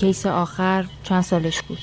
case 0.00 0.26
آخر 0.26 0.86
چند 1.04 1.22
سالش 1.22 1.62
بود؟ 1.62 1.78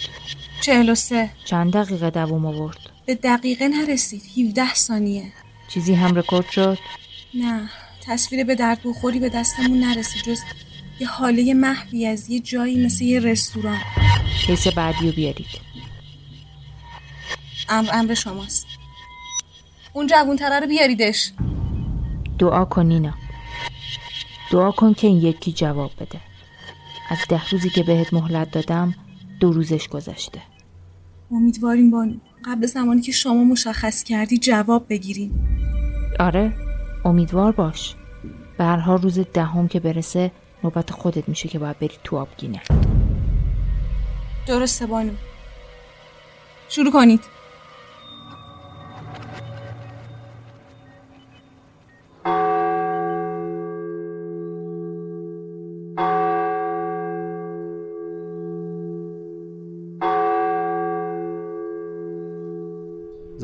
چهل 0.61 0.89
و 0.89 0.95
سه. 0.95 1.29
چند 1.45 1.73
دقیقه 1.73 2.09
دووم 2.09 2.45
آورد؟ 2.45 2.77
به 3.05 3.15
دقیقه 3.15 3.67
نرسید. 3.67 4.23
17 4.47 4.73
ثانیه. 4.73 5.31
چیزی 5.67 5.93
هم 5.93 6.15
رکورد 6.15 6.49
شد؟ 6.49 6.77
نه. 7.33 7.69
تصویر 8.07 8.43
به 8.43 8.55
درد 8.55 8.79
بخوری 8.85 9.19
به 9.19 9.29
دستمون 9.29 9.79
نرسید. 9.79 10.23
جز 10.23 10.39
یه 10.99 11.07
هاله 11.07 11.53
محوی 11.53 12.05
از 12.05 12.29
یه 12.29 12.39
جایی 12.39 12.85
مثل 12.85 13.03
یه 13.03 13.19
رستوران. 13.19 13.79
case 14.45 14.67
بعدی 14.67 15.07
رو 15.07 15.11
بیارید. 15.11 15.47
امر 17.69 17.89
امر 17.93 18.13
شماست. 18.13 18.67
اون 19.93 20.07
جوون 20.07 20.37
رو 20.37 20.67
بیاریدش. 20.67 21.31
دعا 22.39 22.65
کن 22.65 22.85
نینا. 22.85 23.13
دعا 24.51 24.71
کن 24.71 24.93
که 24.93 25.07
این 25.07 25.17
یکی 25.17 25.51
جواب 25.51 25.91
بده. 25.99 26.19
از 27.09 27.17
ده 27.29 27.49
روزی 27.49 27.69
که 27.69 27.83
بهت 27.83 28.13
مهلت 28.13 28.51
دادم 28.51 28.95
دو 29.39 29.51
روزش 29.53 29.87
گذشته. 29.87 30.41
امیدواریم 31.31 31.91
بانو 31.91 32.13
قبل 32.45 32.65
زمانی 32.65 33.01
که 33.01 33.11
شما 33.11 33.43
مشخص 33.43 34.03
کردی 34.03 34.37
جواب 34.37 34.85
بگیریم 34.89 35.47
آره 36.19 36.53
امیدوار 37.05 37.51
باش. 37.51 37.95
به 38.57 38.85
روز 38.85 39.19
دهم 39.19 39.67
که 39.67 39.79
برسه 39.79 40.31
نوبت 40.63 40.91
خودت 40.91 41.29
میشه 41.29 41.49
که 41.49 41.59
باید 41.59 41.79
بری 41.79 41.93
تو 42.03 42.17
آبگینه. 42.17 42.61
درسته 44.47 44.85
بانو. 44.85 45.11
شروع 46.69 46.91
کنید. 46.91 47.36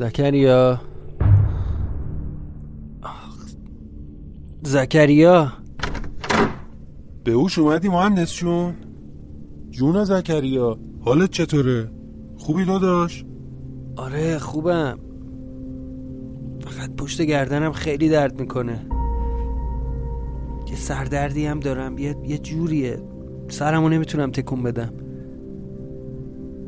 زکریا. 0.04 0.80
زکریا. 4.62 5.52
به 7.24 7.32
اوش 7.32 7.58
اومدی 7.58 7.88
مهندس 7.88 8.30
شون 8.30 8.74
جون 9.70 10.04
زکریا 10.04 10.78
حالت 11.00 11.30
چطوره؟ 11.30 11.90
خوبی 12.36 12.64
داداش؟ 12.64 13.24
آره 13.96 14.38
خوبم. 14.38 14.98
فقط 16.60 16.96
پشت 16.96 17.22
گردنم 17.22 17.72
خیلی 17.72 18.08
درد 18.08 18.40
می‌کنه. 18.40 18.86
یه 20.70 20.76
سردردی 20.76 21.46
هم 21.46 21.60
دارم 21.60 21.98
یه, 21.98 22.16
یه 22.26 22.38
جوریه. 22.38 23.02
سرمو 23.48 23.88
نمی‌تونم 23.88 24.30
تکون 24.30 24.62
بدم. 24.62 24.92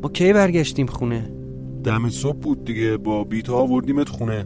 ما 0.03 0.09
کی 0.09 0.33
برگشتیم 0.33 0.87
خونه؟ 0.87 1.36
دم 1.87 2.09
صبح 2.09 2.39
بود 2.39 2.65
دیگه. 2.65 2.97
با 2.97 3.23
بیتا 3.23 3.55
آوردیمت 3.57 4.09
خونه. 4.09 4.45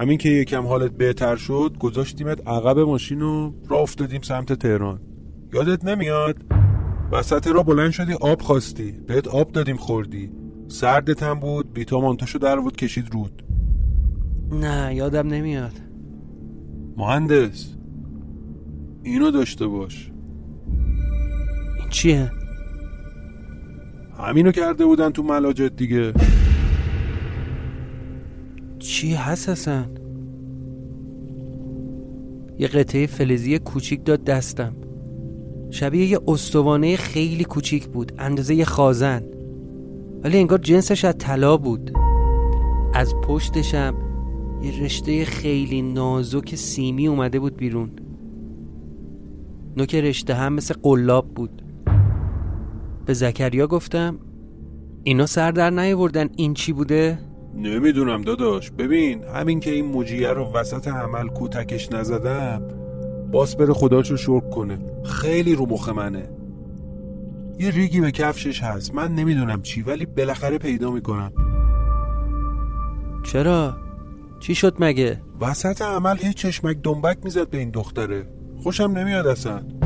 همین 0.00 0.18
که 0.18 0.28
یکم 0.28 0.66
حالت 0.66 0.90
بهتر 0.90 1.36
شد 1.36 1.76
گذاشتیمت 1.80 2.48
عقب 2.48 2.78
ماشین 2.78 3.22
و 3.22 3.52
راه 3.68 3.80
افتادیم 3.80 4.22
سمت 4.22 4.52
تهران. 4.52 5.00
یادت 5.54 5.84
نمیاد؟ 5.84 6.36
وسط 7.12 7.46
را 7.46 7.62
بلند 7.62 7.90
شدی 7.90 8.12
آب 8.12 8.42
خواستی. 8.42 8.92
بهت 8.92 9.28
آب 9.28 9.52
دادیم 9.52 9.76
خوردی. 9.76 10.30
سردت 10.68 11.22
هم 11.22 11.40
بود 11.40 11.72
بیتا 11.72 12.00
مانتاشو 12.00 12.38
در 12.38 12.60
بود 12.60 12.76
کشید 12.76 13.08
رود. 13.12 13.42
نه 14.50 14.94
یادم 14.94 15.28
نمیاد. 15.28 15.72
مهندس 16.96 17.74
اینو 19.02 19.30
داشته 19.30 19.66
باش. 19.66 20.12
این 21.78 21.88
چیه؟ 21.90 22.32
همینو 24.18 24.52
کرده 24.52 24.86
بودن 24.86 25.10
تو 25.10 25.22
ملاجت 25.22 25.76
دیگه. 25.76 26.12
چی 28.78 29.14
هست 29.14 29.48
اصلا 29.48 29.84
یه 32.58 32.68
قطعه 32.68 33.06
فلزی 33.06 33.58
کوچیک 33.58 34.04
داد 34.04 34.24
دستم. 34.24 34.76
شبیه 35.70 36.06
یه 36.06 36.20
استوانه 36.28 36.96
خیلی 36.96 37.44
کوچیک 37.44 37.88
بود 37.88 38.12
اندازه 38.18 38.54
یه 38.54 38.64
خازن. 38.64 39.22
ولی 40.24 40.38
انگار 40.38 40.58
جنسش 40.58 41.04
از 41.04 41.14
طلا 41.18 41.56
بود. 41.56 41.90
از 42.94 43.14
پشتشم 43.24 43.94
یه 44.62 44.84
رشته 44.84 45.24
خیلی 45.24 45.82
نازک 45.82 46.54
سیمی 46.54 47.06
اومده 47.08 47.40
بود 47.40 47.56
بیرون. 47.56 47.90
نوک 49.76 49.94
رشته 49.94 50.34
هم 50.34 50.52
مثل 50.52 50.74
قلاب 50.82 51.34
بود. 51.34 51.62
به 53.08 53.14
زکریا 53.14 53.66
گفتم 53.66 54.18
اینا 55.04 55.26
سر 55.26 55.50
در 55.50 55.70
نیاوردن 55.70 56.28
این 56.36 56.54
چی 56.54 56.72
بوده؟ 56.72 57.18
نمی‌دونم 57.54 58.22
داداش. 58.22 58.70
ببین 58.70 59.24
همین 59.24 59.60
که 59.60 59.70
این 59.70 59.86
مجیه 59.86 60.28
رو 60.28 60.52
وسط 60.52 60.88
عمل 60.88 61.28
کوتکش 61.28 61.92
نزدم 61.92 62.62
باس 63.32 63.56
بره 63.56 63.72
خداشو 63.72 64.16
شرک 64.16 64.50
کنه. 64.50 64.78
خیلی 65.04 65.54
رو 65.54 65.66
مخ 65.66 65.88
منه. 65.88 66.28
یه 67.58 67.70
ریگی 67.70 68.00
به 68.00 68.10
کفشش 68.10 68.62
هست. 68.62 68.94
من 68.94 69.14
نمی‌دونم 69.14 69.62
چی 69.62 69.82
ولی 69.82 70.06
بالاخره 70.06 70.58
پیدا 70.58 70.90
می‌کنم. 70.90 71.32
چرا؟ 73.22 73.76
چی 74.40 74.54
شد 74.54 74.76
مگه؟ 74.80 75.20
وسط 75.40 75.82
عمل 75.82 76.16
هیچ 76.18 76.36
چشمک 76.36 76.76
دنبک 76.82 77.18
می‌زد 77.24 77.50
به 77.50 77.58
این 77.58 77.70
دختره. 77.70 78.26
خوشم 78.62 78.92
نمیاد 78.96 79.26
اصلا. 79.26 79.77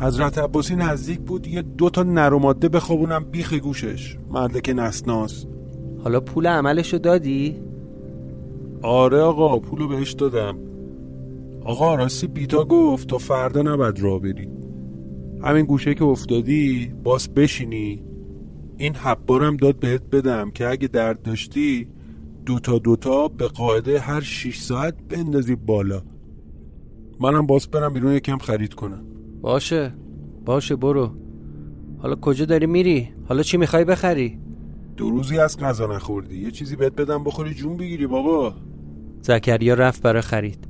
حضرت 0.00 0.38
عباسی 0.38 0.76
نزدیک 0.76 1.20
بود 1.20 1.46
یه 1.46 1.62
دو 1.62 1.90
تا 1.90 2.02
نر 2.02 2.30
ماده 2.30 2.68
بخوابونم 2.68 3.24
بیخ 3.24 3.54
گوشش. 3.54 4.16
که 4.64 4.72
نسناس. 4.72 5.46
حالا 6.04 6.20
پول 6.20 6.46
عملشو 6.46 6.98
دادی؟ 6.98 7.62
آره 8.82 9.20
آقا 9.20 9.58
پولو 9.58 9.88
بهش 9.88 10.12
دادم. 10.12 10.58
آقا 11.64 11.94
راستی 11.94 12.26
بیتا 12.26 12.64
گفت 12.64 13.08
تا 13.08 13.18
فردا 13.18 13.62
نباید 13.62 14.00
را 14.00 14.18
بری. 14.18 14.48
همین 15.42 15.64
گوشه 15.64 15.94
که 15.94 16.04
افتادی 16.04 16.92
باس 17.04 17.28
بشینی. 17.28 18.02
این 18.76 18.94
حبارم 18.94 19.56
داد 19.56 19.78
بهت 19.78 20.02
بدم 20.02 20.50
که 20.50 20.68
اگه 20.68 20.88
درد 20.88 21.22
داشتی 21.22 21.88
دوتا 22.46 22.78
دوتا 22.78 23.28
به 23.28 23.48
قاعده 23.48 23.98
هر 23.98 24.20
6 24.20 24.58
ساعت 24.58 24.94
بندازی 25.08 25.56
بالا. 25.56 26.02
منم 27.20 27.46
باس 27.46 27.68
برم 27.68 27.92
بیرون 27.92 28.12
یکم 28.12 28.38
خرید 28.38 28.74
کنم. 28.74 29.04
باشه 29.40 29.94
باشه 30.44 30.76
برو. 30.76 31.10
حالا 31.98 32.14
کجا 32.14 32.44
داری 32.44 32.66
میری؟ 32.66 33.08
حالا 33.28 33.42
چی 33.42 33.56
می‌خوای 33.56 33.84
بخری؟ 33.84 34.38
دو 34.96 35.10
روزی 35.10 35.38
از 35.38 35.58
غذا 35.58 35.86
نخوردی. 35.86 36.38
یه 36.38 36.50
چیزی 36.50 36.76
بهت 36.76 36.92
بدم 36.92 37.24
بخوری 37.24 37.54
جون 37.54 37.76
بگیری 37.76 38.06
بابا. 38.06 38.54
زکریا 39.22 39.74
رفت 39.74 40.02
برای 40.02 40.22
خرید. 40.22 40.68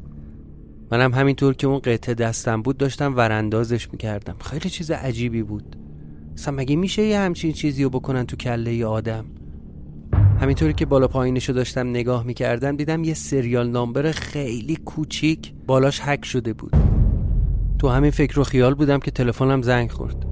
منم 0.92 1.14
همینطور 1.14 1.54
که 1.54 1.66
اون 1.66 1.78
قطعه 1.78 2.14
دستم 2.14 2.62
بود 2.62 2.76
داشتم 2.76 3.16
وراندازش 3.16 3.92
می‌کردم. 3.92 4.36
خیلی 4.40 4.70
چیز 4.70 4.90
عجیبی 4.90 5.42
بود. 5.42 5.76
اصلا 6.34 6.54
مگه 6.54 6.76
میشه 6.76 7.02
یه 7.02 7.18
همچین 7.18 7.52
چیزی 7.52 7.84
رو 7.84 7.90
بکنن 7.90 8.26
تو 8.26 8.36
کله 8.36 8.74
ی 8.74 8.84
آدم؟ 8.84 9.24
همینطوری 10.40 10.72
که 10.72 10.86
بالا 10.86 11.08
پایینشو 11.08 11.52
داشتم 11.52 11.90
نگاه 11.90 12.24
می‌کردم 12.24 12.76
دیدم 12.76 13.04
یه 13.04 13.14
سریال 13.14 13.70
نامبر 13.70 14.10
خیلی 14.10 14.76
کوچیک 14.76 15.52
بالاش 15.66 16.00
حک 16.00 16.24
شده 16.24 16.52
بود. 16.52 16.87
تو 17.78 17.88
همین 17.88 18.10
فکر 18.10 18.40
و 18.40 18.44
خیال 18.44 18.74
بودم 18.74 18.98
که 18.98 19.10
تلفنم 19.10 19.62
زنگ 19.62 19.90
خورد. 19.90 20.26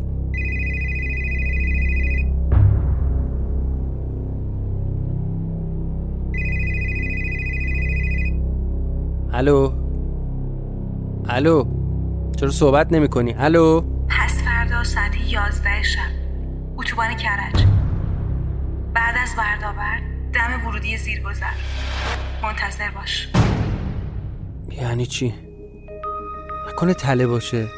الو؟ 9.32 9.72
الو؟ 11.28 11.64
چرا 12.36 12.50
صحبت 12.50 12.92
نمی 12.92 13.08
کنی؟ 13.08 13.34
الو؟ 13.38 13.80
پس 14.08 14.42
فردا 14.42 14.84
ساعت 14.84 15.12
11 15.28 15.82
شب. 15.82 15.98
اتوبان 16.76 17.14
کرج. 17.16 17.66
بعد 18.94 19.14
از 19.22 19.28
بردابر 19.36 20.00
دم 20.32 20.66
ورودی 20.66 20.96
زیرگذر. 20.96 21.46
منتظر 22.42 22.90
باش. 22.90 23.28
یعنی 24.70 25.06
چی؟ 25.06 25.45
نکنه 26.68 26.94
تله 26.94 27.26
باشه. 27.26 27.68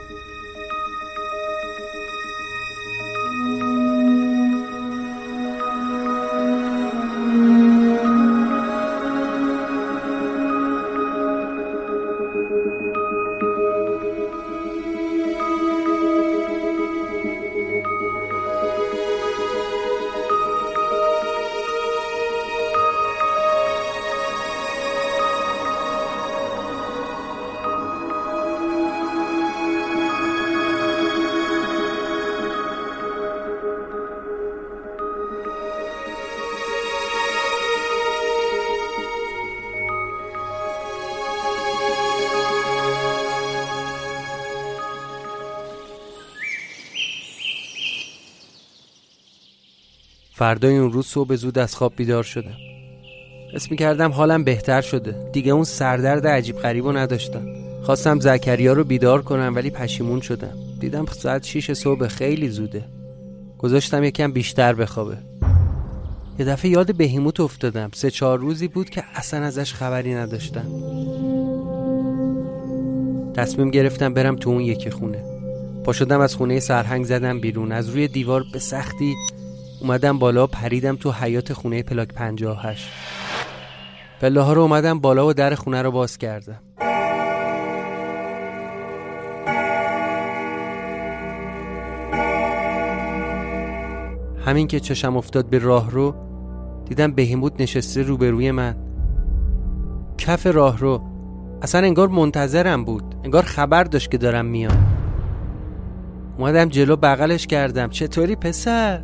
فردای 50.39 50.77
اون 50.77 50.93
روز 50.93 51.07
صبح 51.07 51.35
زود 51.35 51.59
از 51.59 51.75
خواب 51.75 51.93
بیدار 51.97 52.23
شدم. 52.23 52.57
اسم 53.55 53.77
کردم 53.77 54.13
حالم 54.13 54.45
بهتر 54.45 54.81
شده. 54.81 55.31
دیگه 55.33 55.53
اون 55.53 55.65
سردرد 55.65 56.27
عجیب 56.27 56.57
غریب 56.57 56.89
نداشتم. 56.89 57.47
خواستم 57.83 58.21
زکریا 58.21 58.73
رو 58.73 58.85
بیدار 58.85 59.23
کنم 59.23 59.53
ولی 59.57 59.71
پشیمون 59.71 60.21
شدم. 60.21 60.55
دیدم 60.81 61.07
ساعت 61.07 61.45
شیش 61.45 61.73
صبح 61.73 62.09
خیلی 62.09 62.49
زوده. 62.49 62.85
گذاشتم 63.59 64.05
یکم 64.05 64.33
بیشتر 64.33 64.75
بخوابه. 64.75 65.17
یه 66.39 66.45
دفعه 66.45 66.71
یاد 66.71 66.95
بهیموت 66.95 67.41
افتادم. 67.41 67.91
سه 67.95 68.11
چهار 68.11 68.39
روزی 68.39 68.69
بود 68.69 68.91
که 68.91 69.05
اصلا 69.15 69.45
ازش 69.45 69.75
خبری 69.75 70.15
نداشتم. 70.15 70.67
تصمیم 73.35 73.71
گرفتم 73.71 74.15
برم 74.15 74.37
تو 74.37 74.51
اون 74.51 74.61
یکی 74.61 74.91
خونه. 74.91 75.25
پا 75.85 75.93
شدم 75.93 76.21
از 76.21 76.35
خونه 76.35 76.61
سرهنگ 76.61 77.05
زدم 77.05 77.41
بیرون. 77.41 77.73
از 77.73 77.89
روی 77.89 78.09
دیوار 78.09 78.45
به 78.53 78.59
سختی 78.59 79.15
اومدم 79.81 80.19
بالا 80.19 80.47
پریدم 80.47 80.97
تو 80.97 81.13
حیات 81.13 81.53
خونه 81.53 81.83
پلاک 81.83 82.09
58 82.15 82.89
پله 84.21 84.41
ها 84.41 84.53
رو 84.53 84.63
اومدم 84.63 85.01
بالا 85.01 85.27
و 85.27 85.33
در 85.33 85.55
خونه 85.55 85.83
رو 85.83 85.91
باز 85.91 86.19
کردم. 86.19 86.61
همین 94.47 94.67
که 94.67 94.81
چشم 94.81 95.17
افتاد 95.17 95.51
به 95.51 95.59
راه 95.59 95.91
رو 95.91 96.15
دیدم 96.89 97.13
بهیموت 97.13 97.61
نشسته 97.61 98.03
روبروی 98.03 98.51
من. 98.51 98.77
کف 100.19 100.47
راه 100.47 100.79
رو 100.79 101.03
اصلا 101.63 101.81
انگار 101.81 102.09
منتظرم 102.09 102.85
بود 102.85 103.15
انگار 103.25 103.43
خبر 103.43 103.85
داشت 103.85 104.11
که 104.11 104.19
دارم 104.19 104.47
میام. 104.47 104.87
اومدم 106.39 106.65
جلو 106.65 106.97
بغلش 106.97 107.47
کردم. 107.47 107.89
چطوری 107.89 108.37
پسر؟ 108.37 109.03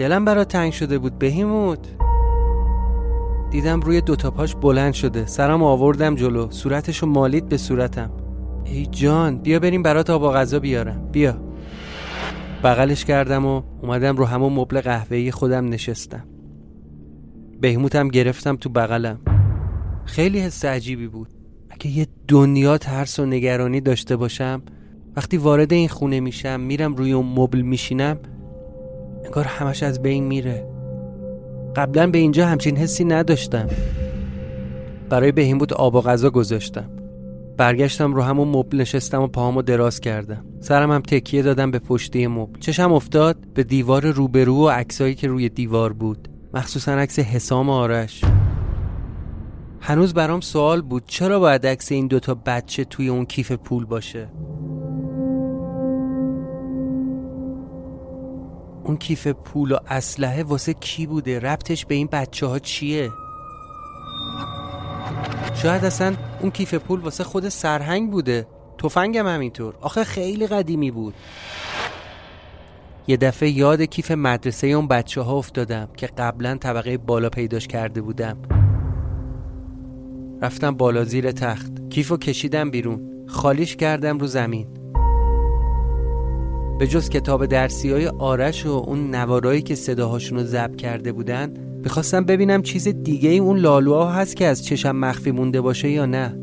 دلم 0.00 0.24
برا 0.24 0.44
تنگ 0.44 0.72
شده 0.72 0.98
بود 0.98 1.18
بهیموت 1.18 1.88
دیدم 3.50 3.80
روی 3.80 4.00
دوتا 4.00 4.30
پاش 4.30 4.54
بلند 4.54 4.92
شده. 4.92 5.26
سرم 5.26 5.62
آوردم 5.62 6.14
جلو. 6.14 6.50
صورتشو 6.50 7.06
مالید 7.06 7.48
به 7.48 7.56
صورتم. 7.56 8.10
ای 8.64 8.86
جان 8.86 9.38
بیا 9.38 9.58
بریم 9.58 9.82
برات 9.82 10.10
آب 10.10 10.22
و 10.22 10.30
غذا 10.30 10.58
بیارم. 10.58 11.08
بیا. 11.12 11.36
بغلش 12.64 13.04
کردم 13.04 13.46
و 13.46 13.62
اومدم 13.82 14.16
رو 14.16 14.24
همون 14.24 14.52
مبل 14.52 14.80
قهوه‌ای 14.80 15.30
خودم 15.30 15.68
نشستم. 15.68 16.24
بهموتم 17.60 18.08
گرفتم 18.08 18.56
تو 18.56 18.68
بغلم. 18.68 19.20
خیلی 20.04 20.40
حس 20.40 20.64
عجیبی 20.64 21.08
بود. 21.08 21.28
اگه 21.70 21.86
یه 21.86 22.06
دنیا 22.28 22.78
ترس 22.78 23.18
و 23.18 23.26
نگرانی 23.26 23.80
داشته 23.80 24.16
باشم 24.16 24.62
وقتی 25.16 25.36
وارد 25.36 25.72
این 25.72 25.88
خونه 25.88 26.20
میشم 26.20 26.60
میرم 26.60 26.94
روی 26.94 27.12
اون 27.12 27.26
مبل 27.26 27.60
میشینم 27.60 28.18
انگار 29.30 29.44
همش 29.44 29.82
از 29.82 30.02
بین 30.02 30.24
میره. 30.24 30.66
قبلا 31.76 32.06
به 32.06 32.18
اینجا 32.18 32.46
همچین 32.46 32.76
حسی 32.76 33.04
نداشتم. 33.04 33.68
برای 35.08 35.32
بهیموت 35.32 35.72
آب 35.72 35.94
و 35.94 36.00
غذا 36.00 36.30
گذاشتم. 36.30 36.90
برگشتم 37.56 38.14
رو 38.14 38.22
همون 38.22 38.48
مبل 38.48 38.80
نشستم 38.80 39.22
و 39.22 39.26
پاهامو 39.26 39.62
دراز 39.62 40.00
کردم. 40.00 40.44
سرم 40.60 40.90
هم 40.90 41.00
تکیه 41.00 41.42
دادم 41.42 41.70
به 41.70 41.78
پشتی 41.78 42.26
مبل. 42.26 42.60
چشم 42.60 42.92
افتاد 42.92 43.36
به 43.54 43.64
دیوار 43.64 44.10
روبرو 44.10 44.56
و 44.56 44.68
عکسایی 44.68 45.14
که 45.14 45.28
روی 45.28 45.48
دیوار 45.48 45.92
بود. 45.92 46.28
مخصوصا 46.54 46.92
عکس 46.92 47.18
حسام 47.18 47.70
آرش. 47.70 48.24
هنوز 49.80 50.14
برام 50.14 50.40
سوال 50.40 50.82
بود 50.82 51.02
چرا 51.06 51.40
باید 51.40 51.66
عکس 51.66 51.92
این 51.92 52.06
دوتا 52.06 52.34
بچه 52.34 52.84
توی 52.84 53.08
اون 53.08 53.24
کیف 53.24 53.52
پول 53.52 53.84
باشه؟ 53.84 54.28
اون 58.84 58.96
کیف 58.96 59.26
پول 59.26 59.72
و 59.72 59.78
اسلحه 59.88 60.42
واسه 60.42 60.74
کی 60.74 61.06
بوده؟ 61.06 61.38
ربطش 61.38 61.86
به 61.86 61.94
این 61.94 62.08
بچه 62.12 62.46
ها 62.46 62.58
چیه؟ 62.58 63.10
شاید 65.54 65.84
اصلا 65.84 66.16
اون 66.40 66.50
کیف 66.50 66.74
پول 66.74 67.00
واسه 67.00 67.24
خود 67.24 67.48
سرهنگ 67.48 68.10
بوده. 68.10 68.46
تفنگم 68.78 69.26
همینطور. 69.26 69.74
آخه 69.80 70.04
خیلی 70.04 70.46
قدیمی 70.46 70.90
بود. 70.90 71.14
یه 73.06 73.16
دفعه 73.16 73.50
یاد 73.50 73.82
کیف 73.82 74.10
مدرسه 74.10 74.66
اون 74.66 74.88
بچه 74.88 75.20
ها 75.20 75.36
افتادم 75.36 75.88
که 75.96 76.06
قبلا 76.06 76.56
طبقه 76.56 76.98
بالا 76.98 77.28
پیداش 77.28 77.66
کرده 77.66 78.00
بودم. 78.00 78.38
رفتم 80.42 80.70
بالا 80.70 81.04
زیر 81.04 81.32
تخت. 81.32 81.90
کیفو 81.90 82.16
کشیدم 82.16 82.70
بیرون. 82.70 83.26
خالیش 83.28 83.76
کردم 83.76 84.18
رو 84.18 84.26
زمین. 84.26 84.79
به 86.80 86.86
جز 86.86 87.08
کتاب 87.08 87.46
درسی 87.46 87.90
های 87.90 88.06
آرش 88.06 88.66
و 88.66 88.68
اون 88.68 89.14
نوارایی 89.14 89.62
که 89.62 89.74
صداهاشون 89.74 90.38
رو 90.38 90.44
ضبط 90.44 90.76
کرده 90.76 91.12
بودن 91.12 91.54
می‌خواستم 91.84 92.24
ببینم 92.24 92.62
چیز 92.62 92.88
دیگه 92.88 93.30
ای 93.30 93.38
اون 93.38 93.58
لالوها 93.58 94.12
هست 94.12 94.36
که 94.36 94.46
از 94.46 94.64
چشم 94.64 94.96
مخفی 94.96 95.30
مونده 95.30 95.60
باشه 95.60 95.90
یا 95.90 96.06
نه. 96.06 96.36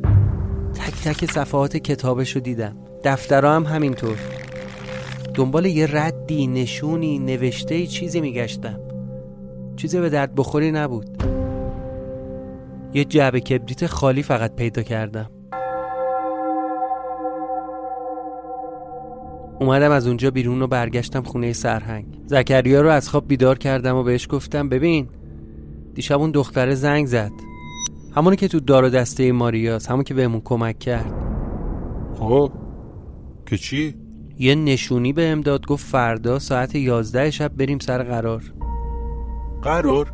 تک 0.74 0.94
تک 1.04 1.32
صفحات 1.32 1.78
کتابش 1.78 2.32
رو 2.32 2.42
دیدم. 2.42 2.78
دفترها 3.04 3.56
هم 3.56 3.64
همینطور. 3.64 4.18
دنبال 5.34 5.66
یه 5.66 5.88
ردی 5.92 6.48
نشونی 6.48 7.20
نوشته 7.20 7.88
چیزی 7.88 8.22
میگشتم. 8.22 8.80
چیزی 9.76 10.00
به 10.00 10.10
درد 10.10 10.36
بخوری 10.36 10.72
نبود. 10.72 11.24
یه 12.94 13.06
جعبه 13.06 13.40
کبریت 13.40 13.88
خالی 13.88 14.24
فقط 14.24 14.56
پیدا 14.56 14.82
کردم. 14.82 15.30
اومدم 19.60 19.92
از 19.92 20.08
اونجا 20.08 20.32
بیرون 20.32 20.62
و 20.62 20.68
برگشتم 20.68 21.24
خونه 21.24 21.54
سرهنگ 21.54 22.06
زکریا 22.26 22.82
رو 22.82 22.90
از 22.90 23.10
خواب 23.10 23.28
بیدار 23.28 23.58
کردم 23.58 23.96
و 23.96 24.04
بهش 24.04 24.28
گفتم 24.30 24.70
ببین 24.70 25.10
دیشب 25.94 26.20
اون 26.20 26.32
دختره 26.32 26.76
زنگ 26.76 27.08
زد 27.08 27.32
همونی 28.16 28.36
که 28.36 28.48
تو 28.48 28.60
دار 28.60 28.84
و 28.84 28.90
دسته 28.90 29.32
ماریاس 29.32 29.88
همون 29.88 30.04
که 30.04 30.14
بهمون 30.14 30.42
کمک 30.46 30.80
کرد 30.80 31.14
خب 32.20 32.52
که 33.46 33.58
چی؟ 33.58 33.96
یه 34.40 34.56
نشونی 34.56 35.14
به 35.14 35.28
امداد 35.28 35.66
گفت 35.66 35.86
فردا 35.86 36.40
ساعت 36.40 36.76
یازده 36.76 37.32
شب 37.32 37.52
بریم 37.58 37.80
سر 37.80 38.04
قرار 38.04 38.44
قرار؟ 39.64 40.14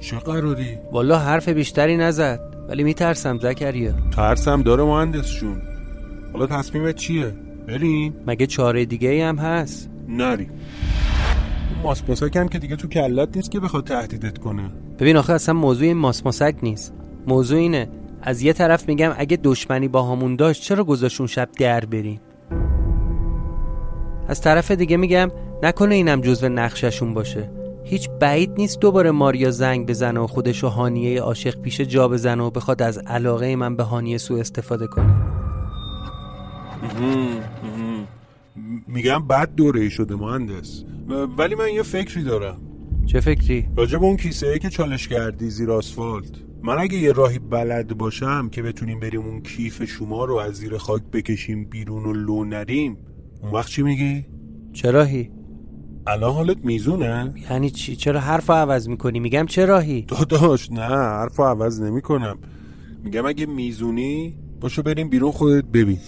چه 0.00 0.16
قراری؟ 0.16 0.78
والا 0.92 1.18
حرف 1.18 1.48
بیشتری 1.48 1.96
نزد 1.96 2.40
ولی 2.68 2.84
میترسم 2.84 3.38
زکریا 3.38 3.92
ترسم 4.16 4.62
داره 4.62 4.84
مهندس 4.84 5.34
جون 5.40 5.62
حالا 6.32 6.46
تصمیمت 6.46 6.94
چیه؟ 6.94 7.45
بریم؟ 7.66 8.14
مگه 8.26 8.46
چاره 8.46 8.84
دیگه 8.84 9.26
هم 9.26 9.36
هست؟ 9.36 9.90
نریم. 10.08 10.50
ماسماسک 11.82 12.36
هم 12.36 12.48
که 12.48 12.58
دیگه 12.58 12.76
تو 12.76 12.88
کلت 12.88 13.36
نیست 13.36 13.50
که 13.50 13.60
بخواد 13.60 13.86
تهدیدت 13.86 14.38
کنه. 14.38 14.70
ببین 14.98 15.16
آخه 15.16 15.32
اصلا 15.32 15.54
موضوع 15.54 15.86
این 15.86 15.96
ماسماسک 15.96 16.54
نیست. 16.62 16.94
موضوع 17.26 17.58
اینه. 17.58 17.88
از 18.22 18.42
یه 18.42 18.52
طرف 18.52 18.88
میگم 18.88 19.14
اگه 19.16 19.38
دشمنی 19.42 19.88
با 19.88 20.02
همون 20.02 20.36
داشت 20.36 20.62
چرا 20.62 20.84
گذاشون 20.84 21.26
شب 21.26 21.48
در 21.58 21.84
بریم؟ 21.84 22.20
از 24.28 24.40
طرف 24.40 24.70
دیگه 24.70 24.96
میگم 24.96 25.30
نکنه 25.62 25.94
اینم 25.94 26.20
جزو 26.20 26.48
نقششون 26.48 27.14
باشه. 27.14 27.50
هیچ 27.84 28.10
بعید 28.20 28.50
نیست 28.56 28.80
دوباره 28.80 29.10
ماریا 29.10 29.50
زنگ 29.50 29.88
بزنه 29.88 30.20
و 30.20 30.26
خودش 30.26 30.64
و 30.64 30.68
هانیه 30.68 31.22
عاشق 31.22 31.60
پیش 31.60 31.80
جا 31.80 32.08
بزنه 32.08 32.42
و 32.42 32.50
بخواد 32.50 32.82
از 32.82 32.98
علاقه 32.98 33.56
من 33.56 33.76
به 33.76 33.82
هانیه 33.82 34.18
سو 34.18 34.34
استفاده 34.34 34.86
کنه. 34.86 35.14
میگم 38.86 39.26
بد 39.26 39.54
دوره 39.54 39.88
شده 39.88 40.16
مهندس 40.16 40.84
ولی 41.38 41.54
من 41.54 41.68
یه 41.68 41.82
فکری 41.82 42.22
دارم 42.22 42.60
چه 43.06 43.20
فکری؟ 43.20 43.68
راجب 43.76 44.04
اون 44.04 44.16
کیسه 44.16 44.46
ای 44.46 44.58
که 44.58 44.68
چالش 44.68 45.08
کردی 45.08 45.50
زیر 45.50 45.70
آسفالت 45.70 46.30
من 46.62 46.78
اگه 46.78 46.98
یه 46.98 47.12
راهی 47.12 47.38
بلد 47.38 47.98
باشم 47.98 48.48
که 48.48 48.62
بتونیم 48.62 49.00
بریم 49.00 49.20
اون 49.20 49.42
کیف 49.42 49.84
شما 49.84 50.24
رو 50.24 50.36
از 50.36 50.54
زیر 50.54 50.78
خاک 50.78 51.02
بکشیم 51.12 51.64
بیرون 51.64 52.04
و 52.04 52.12
لو 52.12 52.44
نریم 52.44 52.96
اون 53.42 53.52
وقت 53.52 53.68
چی 53.68 53.82
میگی؟ 53.82 54.26
چه 54.72 54.90
راهی؟ 54.90 55.30
الان 56.06 56.32
حالت 56.32 56.64
میزونه؟ 56.64 57.34
یعنی 57.50 57.70
چی؟ 57.70 57.96
چرا 57.96 58.20
حرف 58.20 58.50
عوض 58.50 58.88
می‌کنی؟ 58.88 59.20
میگم 59.20 59.46
چه 59.46 59.64
راهی؟ 59.64 60.02
داداش 60.02 60.70
نه 60.70 60.80
حرف 60.96 61.40
عوض 61.40 61.80
نمی‌کنم 61.80 62.38
میگم 63.04 63.26
اگه 63.26 63.46
میزونی 63.46 64.36
باشو 64.60 64.82
بریم 64.82 65.08
بیرون 65.08 65.32
خودت 65.32 65.64
ببین 65.64 65.98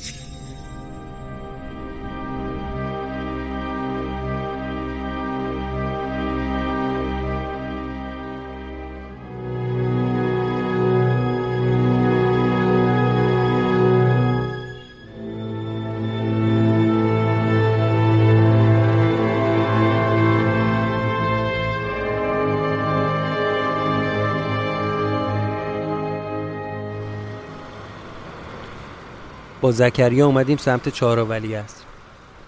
با 29.60 29.72
زکریا 29.72 30.26
اومدیم 30.26 30.56
سمت 30.56 30.88
چهارآولی 30.88 31.54
است. 31.54 31.84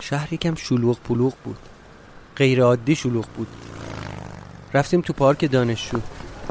شهر 0.01 0.33
یکم 0.33 0.55
شلوغ 0.55 0.99
پلوغ 0.99 1.35
بود. 1.45 1.59
غیر 2.37 2.63
عادی 2.63 2.95
شلوغ 2.95 3.27
بود. 3.37 3.49
رفتیم 4.75 5.01
تو 5.01 5.13
پارک 5.13 5.51
دانشجو. 5.51 5.99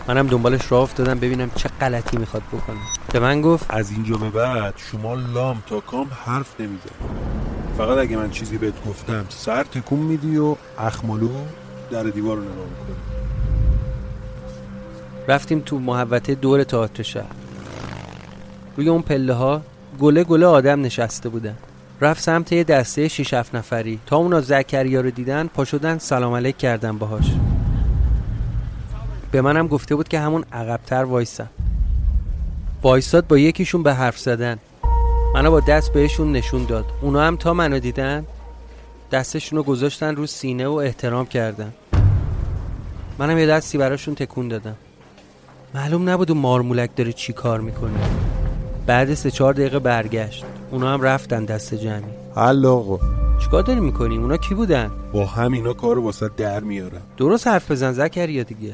منم 0.07 0.27
دنبالش 0.27 0.71
راه 0.71 0.81
افتادم 0.81 1.19
ببینم 1.19 1.51
چه 1.55 1.69
غلطی 1.81 2.17
می‌خواد 2.17 2.43
بکنه. 2.43 2.77
به 3.13 3.19
من 3.19 3.41
گفت 3.41 3.65
از 3.69 3.91
اینجا 3.91 4.15
به 4.15 4.29
بعد 4.29 4.73
شما 4.77 5.15
لام 5.15 5.63
تا 5.67 5.79
کام 5.79 6.07
حرف 6.25 6.61
نمیزن 6.61 6.89
فقط 7.77 7.97
اگه 7.97 8.17
من 8.17 8.29
چیزی 8.29 8.57
بهت 8.57 8.85
گفتم 8.85 9.25
سر 9.29 9.63
تکون 9.63 9.99
میدی 9.99 10.37
و 10.37 10.55
اخمالو 10.77 11.29
در 11.91 12.03
دیوار 12.03 12.37
رو 12.37 12.43
نگاه 12.43 12.55
می‌کنی. 12.55 12.95
رفتیم 15.27 15.59
تو 15.59 15.79
محوطه 15.79 16.35
دور 16.35 16.63
تئاتر 16.63 17.03
شهر. 17.03 17.31
روی 18.77 18.89
اون 18.89 19.01
پله 19.01 19.33
ها 19.33 19.61
گله 19.99 20.23
گله 20.23 20.45
آدم 20.45 20.81
نشسته 20.81 21.29
بودن. 21.29 21.55
رفت 22.01 22.23
سمت 22.23 22.51
یه 22.51 22.63
دسته 22.63 23.07
6 23.07 23.33
7 23.33 23.55
نفری. 23.55 23.99
تا 24.05 24.17
اونا 24.17 24.41
زکریا 24.41 25.01
رو 25.01 25.11
دیدن 25.11 25.47
پا 25.47 25.65
شدن 25.65 25.97
سلام 25.97 26.33
علیک 26.33 26.57
کردن 26.57 26.97
باهاش. 26.97 27.31
به 29.31 29.41
منم 29.41 29.67
گفته 29.67 29.95
بود 29.95 30.07
که 30.07 30.19
همون 30.19 30.45
عقبتر 30.51 31.03
وایسم 31.03 31.49
وایساد 32.81 33.27
با 33.27 33.37
یکیشون 33.37 33.83
به 33.83 33.93
حرف 33.93 34.19
زدن. 34.19 34.57
منو 35.33 35.51
با 35.51 35.59
دست 35.59 35.93
بهشون 35.93 36.31
نشون 36.31 36.65
داد. 36.65 36.85
اونا 37.01 37.23
هم 37.23 37.35
تا 37.35 37.53
منو 37.53 37.79
دیدن 37.79 38.25
دستشون 39.11 39.57
رو 39.57 39.63
گذاشتن 39.63 40.15
رو 40.15 40.25
سینه 40.25 40.67
و 40.67 40.73
احترام 40.73 41.25
کردن. 41.25 41.73
منم 43.17 43.37
یه 43.37 43.45
دستی 43.45 43.77
براشون 43.77 44.15
تکون 44.15 44.47
دادم. 44.47 44.75
معلوم 45.75 46.09
نبود 46.09 46.31
اون 46.31 46.41
مارمولک 46.41 46.89
داره 46.95 47.13
چی 47.13 47.33
کار 47.33 47.61
می‌کنه. 47.61 48.28
بعد 48.89 49.13
سه 49.13 49.31
چهار 49.31 49.53
دقیقه 49.53 49.79
برگشت. 49.79 50.45
اونا 50.71 50.93
هم 50.93 51.01
رفتن 51.01 51.45
دست 51.45 51.73
جمعی. 51.73 52.03
حل 52.35 52.65
آقا. 52.65 52.99
چیکار 53.43 53.63
داری 53.63 53.79
می‌کنی؟ 53.79 54.17
اونا 54.17 54.37
کی 54.37 54.55
بودن؟ 54.55 54.91
با 55.13 55.25
همینا 55.25 55.73
کارو 55.73 56.03
واسه 56.03 56.29
در 56.37 56.59
میارن. 56.59 57.01
درست 57.17 57.47
حرف 57.47 57.71
بزن 57.71 57.91
زکریا 57.91 58.43
دیگه. 58.43 58.73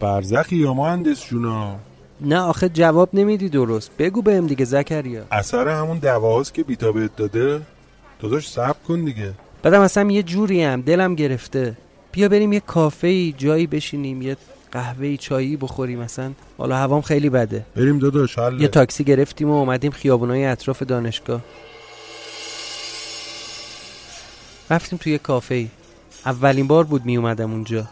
برزخی 0.00 0.56
یا 0.56 0.74
مهندس 0.74 1.26
جونا 1.26 1.76
نه 2.20 2.40
آخه 2.40 2.68
جواب 2.68 3.08
نمیدی 3.12 3.48
درست. 3.48 3.90
بگو 3.98 4.22
بهم 4.22 4.46
دیگه 4.46 4.64
زکریا. 4.64 5.22
اثر 5.30 5.68
همون 5.68 5.98
دواهاست 5.98 6.54
که 6.54 6.62
بیتا 6.62 6.92
بهت 6.92 7.16
داده. 7.16 7.60
داداش 8.20 8.48
صبر 8.48 8.82
کن 8.88 9.04
دیگه. 9.04 9.32
بعدم 9.62 9.80
اصلا 9.80 10.10
یه 10.10 10.22
جوری 10.22 10.62
هم 10.62 10.80
دلم 10.80 11.14
گرفته. 11.14 11.76
بیا 12.12 12.28
بریم 12.28 12.52
یه 12.52 12.60
کافه 12.60 13.06
ای 13.08 13.34
جایی 13.38 13.66
بشینیم 13.66 14.22
یه 14.22 14.36
قهوه 14.72 15.16
چایی 15.16 15.56
بخوریم 15.56 15.98
مثلا. 15.98 16.32
حالا 16.58 16.76
هوام 16.76 17.02
خیلی 17.02 17.30
بده. 17.30 17.66
بریم 17.76 17.98
داداش 17.98 18.38
حل. 18.38 18.60
یه 18.60 18.68
تاکسی 18.68 19.04
گرفتیم 19.04 19.50
و 19.50 19.52
اومدیم 19.52 19.90
خیابونای 19.90 20.44
اطراف 20.44 20.82
دانشگاه. 20.82 21.40
رفتیم 24.70 24.98
توی 24.98 25.18
کافه 25.18 25.54
ای. 25.54 25.68
اولین 26.26 26.66
بار 26.66 26.84
بود 26.84 27.04
می 27.04 27.16
اومدم 27.16 27.52
اونجا. 27.52 27.88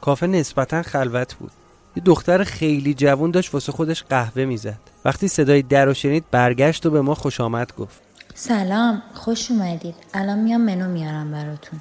کافه 0.00 0.26
نسبتا 0.26 0.82
خلوت 0.82 1.34
بود. 1.34 1.50
یه 1.96 2.02
دختر 2.02 2.44
خیلی 2.44 2.94
جوون 2.94 3.30
داشت 3.30 3.54
واسه 3.54 3.72
خودش 3.72 4.02
قهوه 4.02 4.44
می‌زد 4.44 4.78
وقتی 5.04 5.28
صدای 5.28 5.62
در 5.62 5.84
رو 5.84 5.94
شنید 5.94 6.24
برگشت 6.30 6.86
و 6.86 6.90
به 6.90 7.00
ما 7.00 7.14
خوش 7.14 7.40
آمد 7.40 7.72
گفت. 7.76 8.00
سلام 8.34 9.02
خوش 9.14 9.50
اومدید. 9.50 9.94
الان 10.14 10.38
میام 10.38 10.60
منو 10.60 10.88
میارم 10.88 11.30
براتون. 11.30 11.80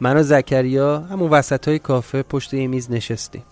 من 0.00 0.16
و 0.16 0.22
زکریا 0.22 0.98
همون 0.98 1.30
وسط 1.30 1.68
های 1.68 1.78
کافه 1.78 2.22
پشت 2.22 2.54
یه 2.54 2.66
میز 2.66 2.90
نشستیم. 2.90 3.42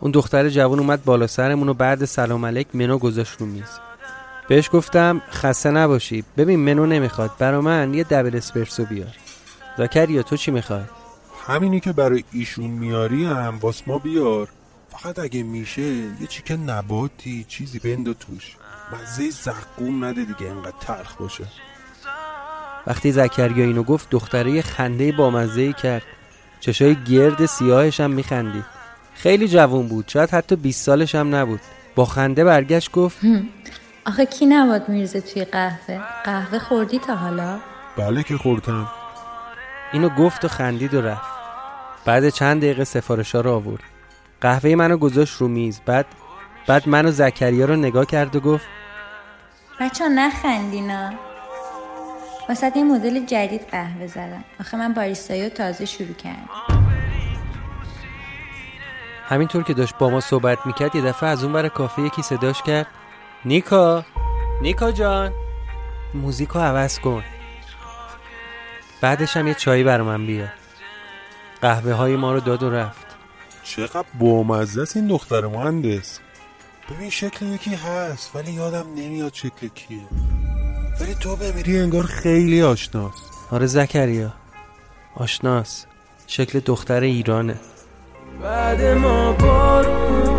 اون 0.00 0.10
دختر 0.10 0.48
جوان 0.48 0.78
اومد 0.78 1.04
بالا 1.04 1.26
سرمون 1.26 1.68
و 1.68 1.74
بعد 1.74 2.04
سلام 2.04 2.46
علیک 2.46 2.66
منو 2.74 2.98
گذاشت 2.98 3.36
رو 3.38 3.46
میز. 3.46 3.78
بهش 4.48 4.70
گفتم 4.72 5.22
خسته 5.30 5.70
نباشی. 5.70 6.24
ببین 6.36 6.60
منو 6.60 6.86
نمی‌خواد. 6.86 7.30
برا 7.38 7.60
من 7.60 7.94
یه 7.94 8.04
دبل 8.04 8.36
اسپرسو 8.36 8.84
بیار. 8.84 9.16
زکریا 9.78 10.22
تو 10.22 10.36
چی 10.36 10.50
می‌خوای؟ 10.50 10.82
همینی 11.46 11.80
که 11.80 11.92
برای 11.92 12.24
ایشون 12.32 12.70
میاری 12.70 13.24
هم 13.24 13.58
واس 13.60 13.82
ما 13.86 13.98
بیار. 13.98 14.48
فقط 14.88 15.18
اگه 15.18 15.42
میشه 15.42 15.82
یه 15.82 16.26
چیکن 16.28 16.54
نباتی 16.54 17.44
چیزی 17.48 17.78
بند 17.78 18.18
توش. 18.18 18.56
مزه 18.92 19.30
زقوم 19.30 20.04
نده 20.04 20.24
دیگه 20.24 20.50
انقدر 20.50 20.74
تلخ 20.80 21.14
باشه. 21.14 21.44
وقتی 22.86 23.12
زکریا 23.12 23.64
اینو 23.64 23.82
گفت 23.82 24.10
دختره 24.10 24.50
یه 24.50 24.62
خنده 24.62 25.12
بامزه 25.12 25.60
ای 25.60 25.72
کرد. 25.72 26.02
چشای 26.60 26.96
گرد 27.04 27.46
سیاهش 27.46 28.00
هم 28.00 28.10
میخندید. 28.10 28.79
خیلی 29.22 29.48
جوون 29.48 29.88
بود. 29.88 30.08
شاید 30.08 30.30
حتی 30.30 30.56
20 30.56 30.84
سالش 30.84 31.14
هم 31.14 31.34
نبود. 31.34 31.60
با 31.94 32.04
خنده 32.04 32.44
برگشت 32.44 32.92
گفت 32.92 33.18
آخه 34.06 34.26
کی 34.26 34.46
نباد 34.46 34.88
میرزه 34.88 35.20
توی 35.20 35.44
قهوه؟ 35.44 36.00
قهوه 36.24 36.58
خوردی 36.58 36.98
تا 36.98 37.16
حالا؟ 37.16 37.58
بله 37.96 38.22
که 38.22 38.36
خوردم. 38.36 38.88
اینو 39.92 40.08
گفت 40.08 40.44
و 40.44 40.48
خندید 40.48 40.94
و 40.94 41.00
رفت. 41.00 41.30
بعد 42.04 42.28
چند 42.28 42.60
دقیقه 42.62 42.84
سفارشا 42.84 43.40
رو 43.40 43.52
آورد. 43.52 43.82
قهوه 44.40 44.74
منو 44.74 44.96
گذاشت 44.96 45.36
رو 45.36 45.48
میز. 45.48 45.80
بعد 45.86 46.06
بعد 46.66 46.88
منو 46.88 47.10
زکریا 47.10 47.64
رو 47.64 47.76
نگاه 47.76 48.06
کرد 48.06 48.36
و 48.36 48.40
گفت 48.40 48.66
بچه 49.80 50.08
نخندینا 50.08 51.12
واسه 52.48 52.72
یه 52.76 52.84
مدل 52.84 53.26
جدید 53.26 53.60
قهوه 53.70 54.06
زدم 54.06 54.44
آخه 54.60 54.76
من 54.76 54.92
باریستایی 54.94 55.48
تازه 55.48 55.84
شروع 55.84 56.14
کردم. 56.14 56.79
همینطور 59.30 59.62
که 59.62 59.74
داشت 59.74 59.94
با 59.98 60.10
ما 60.10 60.20
صحبت 60.20 60.66
می‌کرد 60.66 60.96
یه 60.96 61.02
دفعه 61.02 61.28
از 61.28 61.44
اون 61.44 61.52
بر 61.52 61.68
کافه 61.68 62.02
یکی 62.02 62.22
صداش 62.22 62.62
کرد. 62.62 62.86
نیکا! 63.44 64.04
نیکا 64.62 64.92
جان! 64.92 65.32
موزیکو 66.14 66.58
عوض 66.58 66.98
کن. 66.98 67.22
بعدش 69.00 69.36
هم 69.36 69.46
یه 69.48 69.54
چایی 69.54 69.84
بر 69.84 70.02
من 70.02 70.26
بیا. 70.26 70.46
قهوه 71.62 71.92
های 71.92 72.16
ما 72.16 72.32
رو 72.32 72.40
داد 72.40 72.62
و 72.62 72.70
رفت. 72.70 73.06
چقدر 73.62 74.04
بامزه 74.18 74.86
این 74.94 75.06
دختر 75.06 75.46
مهندس. 75.46 76.18
ببین 76.90 77.10
شکل 77.10 77.46
یکی 77.46 77.74
هست 77.74 78.36
ولی 78.36 78.52
یادم 78.52 78.86
نمیاد 78.96 79.34
شکل 79.34 79.68
کیه. 79.74 80.00
ولی 81.00 81.14
تو 81.14 81.36
بمیری 81.36 81.78
انگار 81.78 82.02
خیلی 82.02 82.62
آشناست. 82.62 83.22
آره 83.50 83.66
زکریا. 83.66 84.32
آشناس 85.14 85.86
شکل 86.26 86.60
دختر 86.60 87.00
ایرانه. 87.00 87.60
بعد 88.42 88.82
ما 88.82 89.32
بارون. 89.32 90.29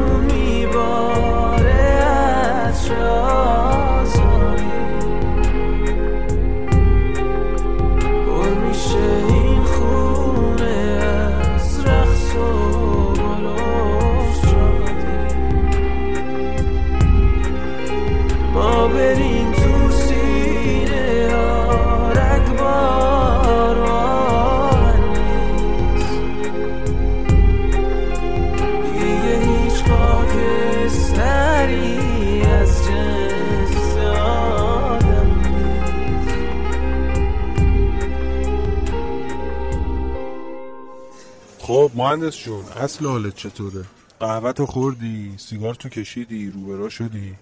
مهندس 42.12 42.38
جون 42.38 42.66
اصل 42.66 43.06
حالت 43.06 43.36
چطوره؟ 43.36 43.86
قهوه 44.20 44.52
تو 44.52 44.66
خوردی؟ 44.66 45.36
سیگار 45.38 45.76
تو 45.76 45.90
کشیدی؟ 45.90 46.52
روبرا 46.52 46.90
شدی؟ 46.90 47.36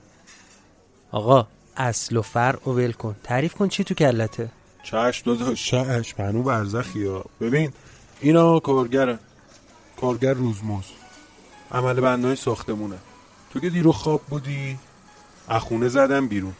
آقا 1.11 1.47
اصل 1.77 2.17
و 2.17 2.21
فرع 2.21 2.69
و 2.69 2.71
ول 2.71 2.91
کن. 2.91 3.15
تعریف 3.23 3.53
کن 3.53 3.67
چی 3.67 3.83
تو 3.83 3.93
کلته؟ 3.93 4.49
چشم 4.83 5.21
داداش. 5.25 5.71
چشم 5.71 6.17
پنو 6.17 6.43
برزخی 6.43 7.05
ها. 7.05 7.25
ببین 7.41 7.73
اینا 8.21 8.59
کارگرن 8.59 9.19
کارگر 10.01 10.33
روزموز. 10.33 10.85
عمل 11.71 11.93
بندهای 11.93 12.35
ساختمونه. 12.35 12.97
تو 13.53 13.59
که 13.59 13.69
دیرو 13.69 13.91
خواب 13.91 14.21
بودی 14.29 14.79
اخونه 15.49 15.87
زدم 15.87 16.27
بیرون. 16.27 16.53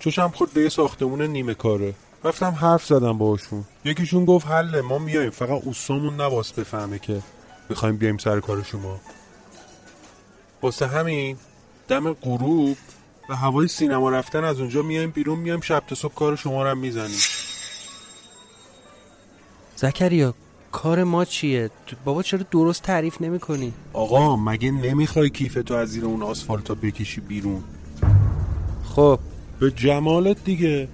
چشم 0.00 0.28
خورد 0.28 0.52
به 0.52 0.60
یه 0.60 0.68
ساختمون 0.68 1.22
نیمه 1.22 1.54
کاره. 1.54 1.94
رفتم 2.24 2.50
حرف 2.50 2.86
زدم 2.86 3.18
باشون 3.18 3.64
یکیشون 3.84 4.24
گفت 4.24 4.46
حله 4.46 4.80
ما 4.80 4.98
میایم. 4.98 5.30
فقط 5.30 5.50
اوستامون 5.50 6.16
نواس 6.16 6.52
بفهمه 6.52 6.98
که 6.98 7.22
می‌خوایم 7.68 7.96
بیایم 7.96 8.18
سر 8.18 8.40
کار 8.40 8.62
شما. 8.62 9.00
واسه 10.62 10.86
همین 10.86 11.36
دم 11.88 12.12
غروب 12.12 12.76
و 13.28 13.36
هوای 13.36 13.68
سینما 13.68 14.10
رفتن 14.10 14.44
از 14.44 14.60
اونجا 14.60 14.82
میایم 14.82 15.10
بیرون 15.10 15.38
میایم 15.38 15.60
شب 15.60 15.82
تا 15.86 15.94
صبح 15.94 16.14
کار 16.14 16.36
شما 16.36 16.62
رو 16.62 16.68
هم 16.68 16.78
می‌زنیم. 16.78 17.18
زکریا 19.76 20.34
کار 20.72 21.04
ما 21.04 21.24
چیه؟ 21.24 21.70
بابا 22.04 22.22
چرا 22.22 22.40
درست 22.50 22.82
تعریف 22.82 23.20
نمی 23.20 23.38
کنی 23.38 23.72
آقا 23.92 24.36
مگه 24.36 24.70
نمی‌خوای 24.70 25.30
کیف 25.30 25.54
تو 25.66 25.74
از 25.74 25.88
زیر 25.88 26.04
اون 26.04 26.22
آسفالتا 26.22 26.74
بکشی 26.74 27.20
بیرون؟ 27.20 27.64
خب. 28.94 29.18
به 29.60 29.70
جمالت 29.70 30.44
دیگه. 30.44 30.88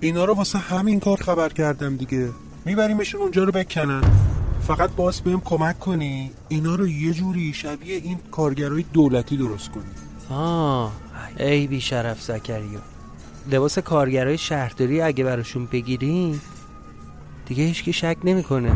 اینا 0.00 0.24
رو 0.24 0.34
واسه 0.34 0.58
همین 0.58 1.00
کار 1.00 1.16
خبر 1.16 1.48
کردم 1.48 1.96
دیگه. 1.96 2.28
میبریمشون 2.64 3.20
اونجا 3.20 3.44
رو 3.44 3.52
بکنن. 3.52 4.02
فقط 4.66 4.90
باز 4.90 5.20
بهم 5.20 5.40
کمک 5.40 5.78
کنی. 5.78 6.30
اینا 6.48 6.74
رو 6.74 6.88
یه 6.88 7.12
جوری 7.12 7.52
شبیه 7.52 7.96
این 7.96 8.18
کارگرای 8.30 8.84
دولتی 8.92 9.36
درست 9.36 9.70
کنی. 9.70 9.84
آه 10.30 10.92
ای 11.38 11.66
بی 11.66 11.80
شرف 11.80 12.22
زکریا. 12.22 12.80
لباس 13.50 13.78
کارگرای 13.78 14.38
شهرداری 14.38 15.00
اگه 15.00 15.24
براشون 15.24 15.66
بگیریم 15.66 16.40
دیگه 17.46 17.64
هیچکی 17.64 17.92
شک 17.92 18.16
نمی‌کنه. 18.24 18.72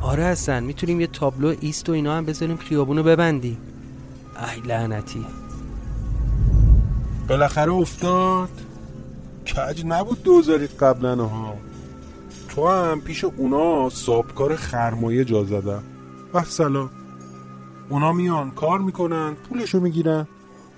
آره 0.00 0.24
هستن 0.24 0.62
می‌تونیم 0.62 1.00
یه 1.00 1.06
تابلو 1.06 1.54
ایست 1.60 1.88
و 1.88 1.92
اینا 1.92 2.16
هم 2.16 2.24
بذاریم 2.24 2.56
خیابونو 2.56 3.02
ببندیم. 3.02 3.58
ای 4.54 4.60
لعنتی. 4.60 5.26
بالاخره 7.28 7.72
افتاد. 7.72 8.65
کج 9.46 9.82
نبود 9.86 10.22
دوزاریت 10.22 10.82
قبلا 10.82 11.16
ها. 11.16 11.54
تو 12.48 12.68
هم 12.68 13.00
پیش 13.00 13.24
اونا 13.24 13.88
سابکار 13.90 14.56
خرمایه 14.56 15.24
جا 15.24 15.44
زدم 15.44 15.82
و 16.34 16.44
سلام 16.44 16.90
اونا 17.88 18.12
میان 18.12 18.50
کار 18.50 18.78
می‌کنن 18.78 19.34
پولشو 19.34 19.80
می‌گیرن. 19.80 20.26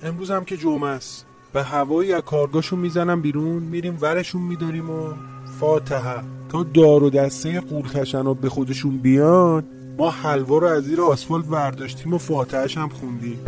امروز 0.03 0.31
هم 0.31 0.45
که 0.45 0.57
جمعه 0.57 0.91
است. 0.91 1.27
به 1.53 1.63
هوایی 1.63 2.13
از 2.13 2.23
کارگاهشون 2.23 2.79
می‌زنم 2.79 3.21
بیرون 3.21 3.63
میریم 3.63 3.99
ورشون 4.01 4.43
میداریم 4.43 4.91
و 4.91 5.13
فاتحه. 5.61 6.23
تا 6.49 6.63
دار 6.63 7.03
و 7.03 7.11
دسته 7.11 7.61
قول 7.61 8.35
به 8.35 8.49
خودشون 8.49 8.99
بیان 8.99 9.65
ما 9.99 10.11
حلوا 10.11 10.59
رو 10.59 10.67
از 10.67 10.85
زیر 10.85 11.01
آسفالت 11.01 11.45
برداشتیم 11.45 12.15
و 12.15 12.19
فاتحهش 12.19 12.77
هم 12.77 12.89
خوندیم. 12.89 13.39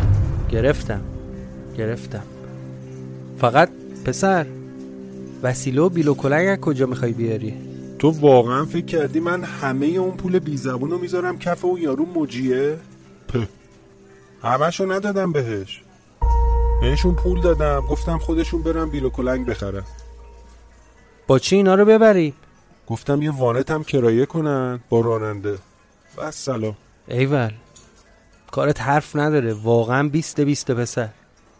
گرفتم. 0.50 1.00
گرفتم. 1.78 2.22
فقط 3.38 3.68
پسر. 4.04 4.46
وسیله 5.42 5.82
و 5.82 5.88
بیل 5.88 6.08
و 6.08 6.14
کلنگ 6.14 6.48
از 6.48 6.58
کجا 6.58 6.86
می‌خوای 6.86 7.12
بیاری؟ 7.12 7.54
تو 7.98 8.10
واقعا 8.10 8.64
فکر 8.64 8.84
کردی 8.84 9.20
من 9.20 9.44
همه 9.44 9.86
اون 9.86 10.16
پول 10.16 10.38
بی 10.38 10.56
زبون 10.56 10.90
رو 10.90 10.98
می‌ذارم 10.98 11.38
کف 11.38 11.64
اون 11.64 11.80
یارو 11.82 12.06
مجیه؟ 12.06 12.78
په. 13.28 13.48
همشو 14.42 14.92
ندادم 14.92 15.32
بهش. 15.32 15.82
بهشون 16.80 17.14
پول 17.14 17.40
دادم. 17.40 17.80
گفتم 17.80 18.18
خودشون 18.18 18.62
برن 18.62 18.90
بیل 18.90 19.04
و 19.04 19.10
کلنگ 19.10 19.46
بخرن. 19.46 19.82
با 21.26 21.38
چی 21.38 21.56
اینا 21.56 21.74
رو 21.74 21.84
ببری؟ 21.84 22.34
گفتم 22.86 23.22
یه 23.22 23.30
وانت 23.30 23.70
هم 23.70 23.84
کرایه 23.84 24.26
کنن 24.26 24.80
با 24.88 25.00
راننده. 25.00 25.58
و 26.16 26.30
سلام. 26.30 26.76
ایول 27.08 27.52
کارت 28.50 28.80
حرف 28.80 29.16
نداره. 29.16 29.52
واقعا 29.52 30.08
بیست 30.08 30.40
بیست 30.40 30.70
پسر. 30.70 31.08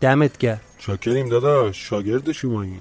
دمت 0.00 0.38
گرم. 0.38 0.60
شاکریم 0.78 1.28
داداش. 1.28 1.88
شاگرد 1.88 2.32
شمایی 2.32 2.80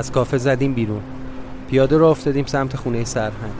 از 0.00 0.12
کافه 0.12 0.38
زدیم 0.38 0.74
بیرون. 0.74 1.02
پیاده 1.70 1.98
رو 1.98 2.06
افتادیم 2.06 2.44
سمت 2.46 2.76
خونه 2.76 3.04
سرهنگ. 3.04 3.52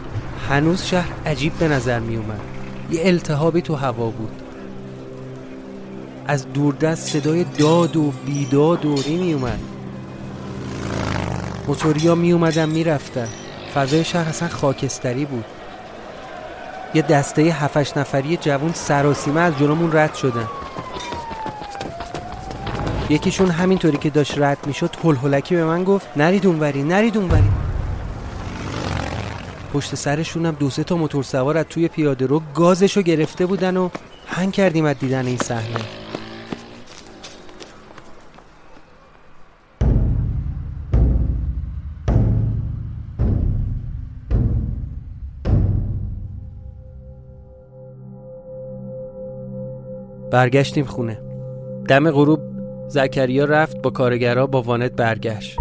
هنوز 0.48 0.82
شهر 0.82 1.12
عجیب 1.26 1.52
به 1.52 1.68
نظر 1.68 1.98
می 1.98 2.16
اومد. 2.16 2.40
یه 2.90 3.00
التهابی 3.04 3.62
تو 3.62 3.74
هوا 3.74 4.10
بود. 4.10 4.42
از 6.26 6.52
دوردست 6.52 7.08
صدای 7.08 7.44
داد 7.44 7.96
و 7.96 8.12
بیداد 8.26 8.86
و 8.86 8.96
می 9.08 9.32
اومد. 9.32 9.58
موتوریا 11.68 12.14
می 12.14 12.32
اومدن 12.32 12.68
می 12.68 12.84
رفتن. 12.84 13.28
فضای 13.74 14.04
شهر 14.04 14.28
اصلا 14.28 14.48
خاکستری 14.48 15.24
بود. 15.24 15.44
یه 16.94 17.02
دسته 17.02 17.42
هفتش 17.42 17.96
نفری 17.96 18.36
جوون 18.36 18.72
سراسیمه 18.72 19.40
از 19.40 19.58
جلومون 19.58 19.92
رد 19.92 20.14
شدن. 20.14 20.48
یکیشون 23.10 23.50
همینطوری 23.50 23.96
که 23.96 24.10
داشت 24.10 24.38
رد 24.38 24.58
می‌شد 24.66 24.90
هل 25.04 25.16
هلکی 25.16 25.54
به 25.54 25.64
من 25.64 25.84
گفت 25.84 26.08
نرید 26.16 26.46
اونوری 26.46 26.82
نرید 26.82 27.16
اونوری. 27.16 27.50
پشت 29.72 29.94
سرشونم 29.94 30.56
دو 30.58 30.70
سه 30.70 30.84
تا 30.84 30.96
موتور 30.96 31.22
سوار 31.22 31.56
از 31.58 31.64
توی 31.70 31.88
پیاده 31.88 32.26
رو 32.26 32.42
گازشو 32.54 33.02
گرفته 33.02 33.46
بودن 33.46 33.76
و 33.76 33.88
هنگ 34.26 34.52
کردیم 34.52 34.84
از 34.84 34.98
دیدن 34.98 35.26
این 35.26 35.36
صحنه. 35.36 35.80
برگشتیم 50.30 50.84
خونه. 50.84 51.18
دم 51.88 52.10
غروب 52.10 52.49
زکریا 52.90 53.44
رفت 53.44 53.82
با 53.82 53.90
کارگرها 53.90 54.46
با 54.46 54.62
وانت 54.62 54.92
برگشت. 54.92 55.58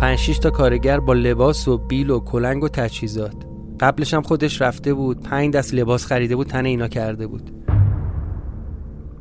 پنج 0.00 0.38
تا 0.38 0.50
کارگر 0.50 1.00
با 1.00 1.12
لباس 1.12 1.68
و 1.68 1.78
بیل 1.78 2.10
و 2.10 2.20
کلنگ 2.20 2.62
و 2.64 2.68
تجهیزات. 2.68 3.34
قبلش 3.80 4.14
هم 4.14 4.22
خودش 4.22 4.62
رفته 4.62 4.94
بود 4.94 5.20
پنج 5.20 5.54
دست 5.54 5.74
لباس 5.74 6.06
خریده 6.06 6.36
بود 6.36 6.46
تن 6.46 6.64
اینا 6.64 6.88
کرده 6.88 7.26
بود. 7.26 7.50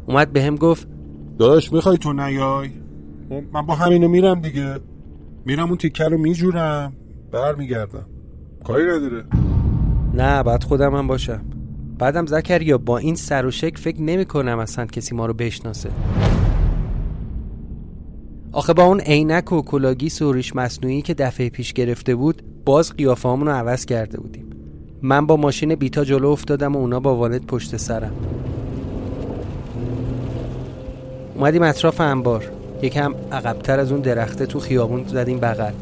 اومد 0.05 0.33
به 0.33 0.43
هم 0.43 0.55
گفت 0.55 0.87
داداش 1.39 1.73
می‌خوای 1.73 1.97
تو 1.97 2.13
نیای؟ 2.13 2.69
خب، 3.29 3.43
من 3.53 3.61
با 3.61 3.75
همینو 3.75 4.07
میرم 4.07 4.41
دیگه. 4.41 4.75
میرم 5.45 5.67
اون 5.67 5.77
تیکه 5.77 6.03
رو 6.03 6.17
میجورم. 6.17 6.93
برمیگردم. 7.31 8.05
کاری 8.63 8.83
نداره. 8.83 9.25
نه 10.13 10.43
بعد 10.43 10.63
خودم 10.63 10.95
هم 10.95 11.07
باشم. 11.07 11.41
بعدم 11.99 12.25
زکریا 12.25 12.77
با 12.77 12.97
این 12.97 13.15
سر 13.15 13.45
و 13.45 13.51
شک 13.51 13.77
فکر 13.77 14.01
نمی 14.01 14.25
کنم 14.25 14.59
اصلا 14.59 14.85
کسی 14.85 15.15
ما 15.15 15.25
رو 15.25 15.33
بشناسه. 15.33 15.89
آخه 18.55 18.73
با 18.73 18.83
اون 18.83 18.99
عینک 18.99 19.51
و 19.51 19.61
کلاگیس 19.61 20.21
و 20.21 20.33
ریش 20.33 20.55
مصنوعی 20.55 21.01
که 21.01 21.13
دفعه 21.13 21.49
پیش 21.49 21.73
گرفته 21.73 22.15
بود 22.15 22.41
باز 22.65 22.93
قیافه 22.93 23.29
رو 23.29 23.49
عوض 23.49 23.85
کرده 23.85 24.19
بودیم. 24.19 24.45
من 25.01 25.25
با 25.25 25.35
ماشین 25.35 25.75
بیتا 25.75 26.03
جلو 26.03 26.27
افتادم 26.27 26.75
و 26.75 26.79
اونا 26.79 26.99
با 26.99 27.15
وانت 27.15 27.45
پشت 27.45 27.77
سرم. 27.77 28.13
اومدیم 31.35 31.63
اطراف 31.63 32.01
انبار. 32.01 32.51
یکم 32.81 33.15
عقبتر 33.31 33.79
از 33.79 33.91
اون 33.91 34.01
درخته 34.01 34.45
تو 34.45 34.59
خیابون 34.59 35.07
زدیم 35.07 35.39
بغل. 35.39 35.73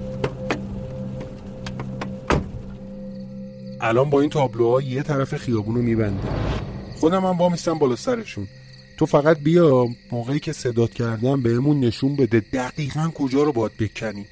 الان 3.82 4.10
با 4.10 4.22
این 4.22 4.30
تابلوها 4.30 4.82
یه 4.82 5.04
طرف 5.04 5.36
خیابون 5.38 5.76
رو 5.76 5.82
میبنده 5.82 6.28
خودم 7.00 7.26
هم 7.26 7.38
وامیستم 7.38 7.80
بالا 7.80 7.96
سرشون. 7.96 8.48
تو 8.98 9.06
فقط 9.06 9.40
بیا 9.40 9.88
موقعی 10.12 10.40
که 10.40 10.54
صدات 10.54 10.94
کردم 10.94 11.42
بهمون 11.42 11.80
نشون 11.80 12.16
بده 12.16 12.40
دقیقا 12.54 13.12
کجا 13.16 13.44
رو 13.44 13.52
باید 13.52 13.72
بکنی. 13.80 14.26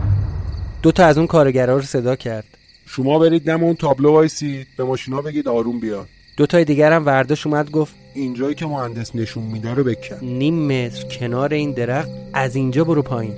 دو 0.82 0.91
تا 0.91 1.05
از 1.05 1.18
اون 1.18 1.28
کارگرا 1.28 1.76
رو 1.76 1.82
صدا 1.82 2.16
کرد. 2.16 2.45
شما 2.86 3.20
برید 3.20 3.49
نم 3.49 3.64
اون 3.64 3.76
تابلو 3.76 4.12
وایسید 4.12 4.68
به 4.78 4.84
ماشینا 4.84 5.22
بگید 5.22 5.47
آروم 5.47 5.80
بیاد 5.80 6.07
دو 6.38 6.45
تای 6.45 6.66
دیگر 6.66 6.93
هم 6.93 7.05
ورداش 7.05 7.47
اومد 7.47 7.72
گفت 7.72 7.95
اینجایی 8.14 8.55
که 8.55 8.66
مهندس 8.66 9.16
نشون 9.16 9.43
میده 9.43 9.74
رو 9.74 9.84
بکن. 9.84 10.18
نیم 10.22 10.68
متر 10.68 11.03
کنار 11.03 11.53
این 11.53 11.72
درخت 11.72 12.09
از 12.34 12.55
اینجا 12.55 12.84
برو 12.84 13.01
پایین. 13.01 13.34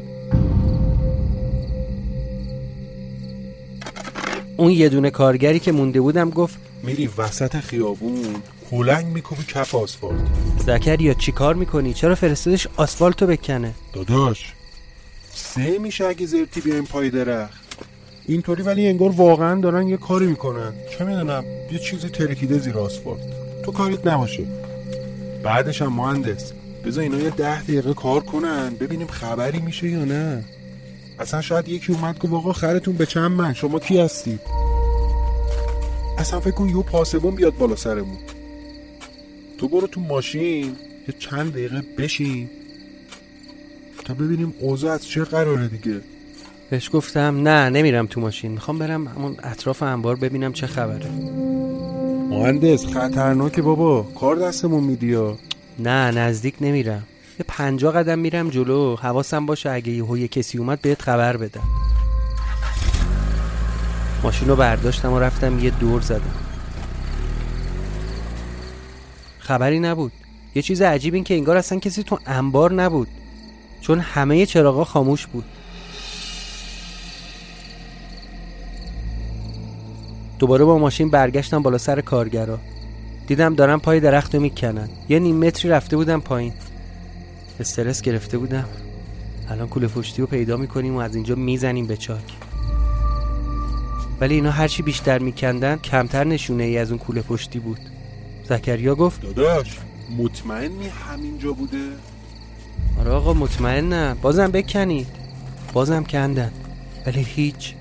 اون 4.57 4.71
یه 4.71 4.89
دونه 4.89 5.09
کارگری 5.09 5.59
که 5.59 5.71
مونده 5.71 6.01
بودم 6.01 6.29
گفت 6.29 6.57
میری 6.83 7.09
وسط 7.17 7.55
خیابون 7.55 8.35
هلنگ 8.71 9.05
میکوبی 9.05 9.43
کف 9.43 9.75
آسفالت. 9.75 10.19
زکریا 10.65 11.13
چی 11.13 11.31
کار 11.31 11.55
می‌کنی؟ 11.55 11.93
چرا 11.93 12.15
فرستادش 12.15 12.67
آسفالتو 12.77 13.27
بکنه؟ 13.27 13.73
داداش 13.93 14.53
سه 15.33 15.77
میشه 15.77 16.05
اگه 16.05 16.25
زرتی 16.25 16.61
بیایم 16.61 16.85
پای 16.85 17.09
درخت. 17.09 17.63
اینطوری 18.27 18.63
ولی 18.63 18.87
انگار 18.87 19.09
واقعا 19.09 19.61
دارن 19.61 19.87
یه 19.87 19.97
کاری 19.97 20.27
می‌کنن. 20.27 20.73
چه 20.97 21.05
می‌دونم 21.05 21.43
یه 21.71 21.79
چیزی 21.79 22.09
ترکیده 22.09 22.59
زیر 22.59 22.77
آسفالت. 22.77 23.19
تو 23.65 23.71
کاریت 23.71 24.07
نباشه. 24.07 24.43
بعدش 25.43 25.81
هم 25.81 25.93
مهندس 25.93 26.51
بذار 26.85 27.03
اینا 27.03 27.19
یه 27.19 27.29
ده 27.29 27.61
دقیقه 27.61 27.93
کار 27.93 28.21
کنن 28.21 28.75
ببینیم 28.79 29.07
خبری 29.07 29.59
میشه 29.59 29.89
یا 29.89 30.05
نه. 30.05 30.43
اصلا 31.19 31.41
شاید 31.41 31.69
یکی 31.69 31.93
اومد 31.93 32.19
گفت 32.19 32.33
آقا 32.33 32.53
خرتون 32.53 32.95
به 32.95 33.05
چند 33.05 33.31
من؟ 33.31 33.53
شما 33.53 33.79
کی 33.79 33.99
هستید؟ 33.99 34.39
اصلا 36.17 36.39
فکر 36.39 36.51
کن 36.51 36.69
یه 36.69 36.83
پاسبون 36.83 37.35
بیاد 37.35 37.57
بالا 37.57 37.75
سرمون. 37.75 38.17
تو 39.57 39.67
برو 39.67 39.87
تو 39.87 40.01
ماشین 40.01 40.75
یه 41.07 41.15
چند 41.19 41.51
دقیقه 41.51 41.83
بشین. 41.97 42.49
تا 44.05 44.13
ببینیم 44.13 44.53
اوضاع 44.59 44.93
از 44.93 45.07
چه 45.07 45.23
قراره 45.23 45.67
دیگه. 45.67 46.01
بهش 46.69 46.89
گفتم 46.93 47.47
نه 47.47 47.69
نمیرم 47.69 48.07
تو 48.07 48.21
ماشین. 48.21 48.51
می‌خوام 48.51 48.79
برم 48.79 49.07
همون 49.07 49.37
اطراف 49.43 49.83
انبار 49.83 50.15
ببینم 50.15 50.53
چه 50.53 50.67
خبره. 50.67 51.09
مهندس 52.29 52.85
خطرناکه 52.85 53.61
بابا. 53.61 54.03
کار 54.03 54.35
دستمون 54.35 54.83
میدیا 54.83 55.37
نه 55.79 56.11
نزدیک 56.11 56.55
نمیرم. 56.61 57.03
یه 57.39 57.45
پنجا 57.47 57.91
قدم 57.91 58.19
میرم 58.19 58.49
جلو. 58.49 58.95
حواسم 58.95 59.45
باشه 59.45 59.69
اگه 59.69 59.91
یه 59.91 60.27
کسی 60.27 60.57
اومد 60.57 60.81
بهت 60.81 61.01
خبر 61.01 61.37
بدم. 61.37 61.63
ماشین 64.23 64.47
رو 64.47 64.55
برداشتم 64.55 65.13
و 65.13 65.19
رفتم 65.19 65.59
یه 65.59 65.69
دور 65.69 66.01
زدم. 66.01 66.35
خبری 69.39 69.79
نبود. 69.79 70.11
یه 70.55 70.61
چیز 70.61 70.81
عجیب 70.81 71.13
این 71.13 71.23
که 71.23 71.33
انگار 71.33 71.57
اصلا 71.57 71.79
کسی 71.79 72.03
تو 72.03 72.19
انبار 72.25 72.73
نبود. 72.73 73.07
چون 73.81 73.99
همه 73.99 74.45
چراغا 74.45 74.83
خاموش 74.83 75.27
بود. 75.27 75.45
دوباره 80.39 80.65
با 80.65 80.77
ماشین 80.77 81.09
برگشتم 81.09 81.61
بالا 81.61 81.77
سر 81.77 82.01
کارگرا. 82.01 82.59
دیدم 83.27 83.55
دارم 83.55 83.79
پای 83.79 83.99
درخت 83.99 84.35
رو 84.35 84.41
می‌کنن. 84.41 84.89
یه 85.09 85.19
نیم 85.19 85.37
متری 85.37 85.71
رفته 85.71 85.95
بودم 85.95 86.21
پایین. 86.21 86.53
استرس 87.59 88.01
گرفته 88.01 88.37
بودم. 88.37 88.65
الان 89.49 89.67
کوله 89.67 89.87
پشتی 89.87 90.21
رو 90.21 90.27
پیدا 90.27 90.57
می‌کنیم 90.57 90.95
و 90.95 90.99
از 90.99 91.15
اینجا 91.15 91.35
می‌زنیم 91.35 91.87
به 91.87 91.97
چاک. 91.97 92.33
ولی 94.21 94.35
اینا 94.35 94.51
هرچی 94.51 94.83
بیشتر 94.83 95.19
میکندن 95.19 95.75
کمتر 95.75 96.23
نشونه 96.23 96.63
ای 96.63 96.77
از 96.77 96.89
اون 96.91 96.99
کوله 96.99 97.21
پشتی 97.21 97.59
بود. 97.59 97.79
زکریا 98.49 98.95
گفت 98.95 99.21
داداش 99.21 99.77
مطمئنی 100.17 100.87
همینجا 100.87 101.53
بوده؟ 101.53 101.77
آره 102.99 103.11
آقا 103.11 103.33
مطمئنم. 103.33 104.17
بازم 104.21 104.51
بکنید. 104.51 105.07
بازم 105.73 106.03
کندن. 106.03 106.51
ولی 107.05 107.21
هیچ. 107.21 107.75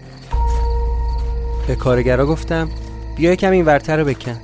به 1.67 1.77
کارگرا 1.77 2.27
گفتم 2.27 2.69
بیا 3.17 3.35
کم 3.35 3.51
این 3.51 3.65
ورتر 3.65 3.97
رو 3.97 4.05
بکن. 4.05 4.41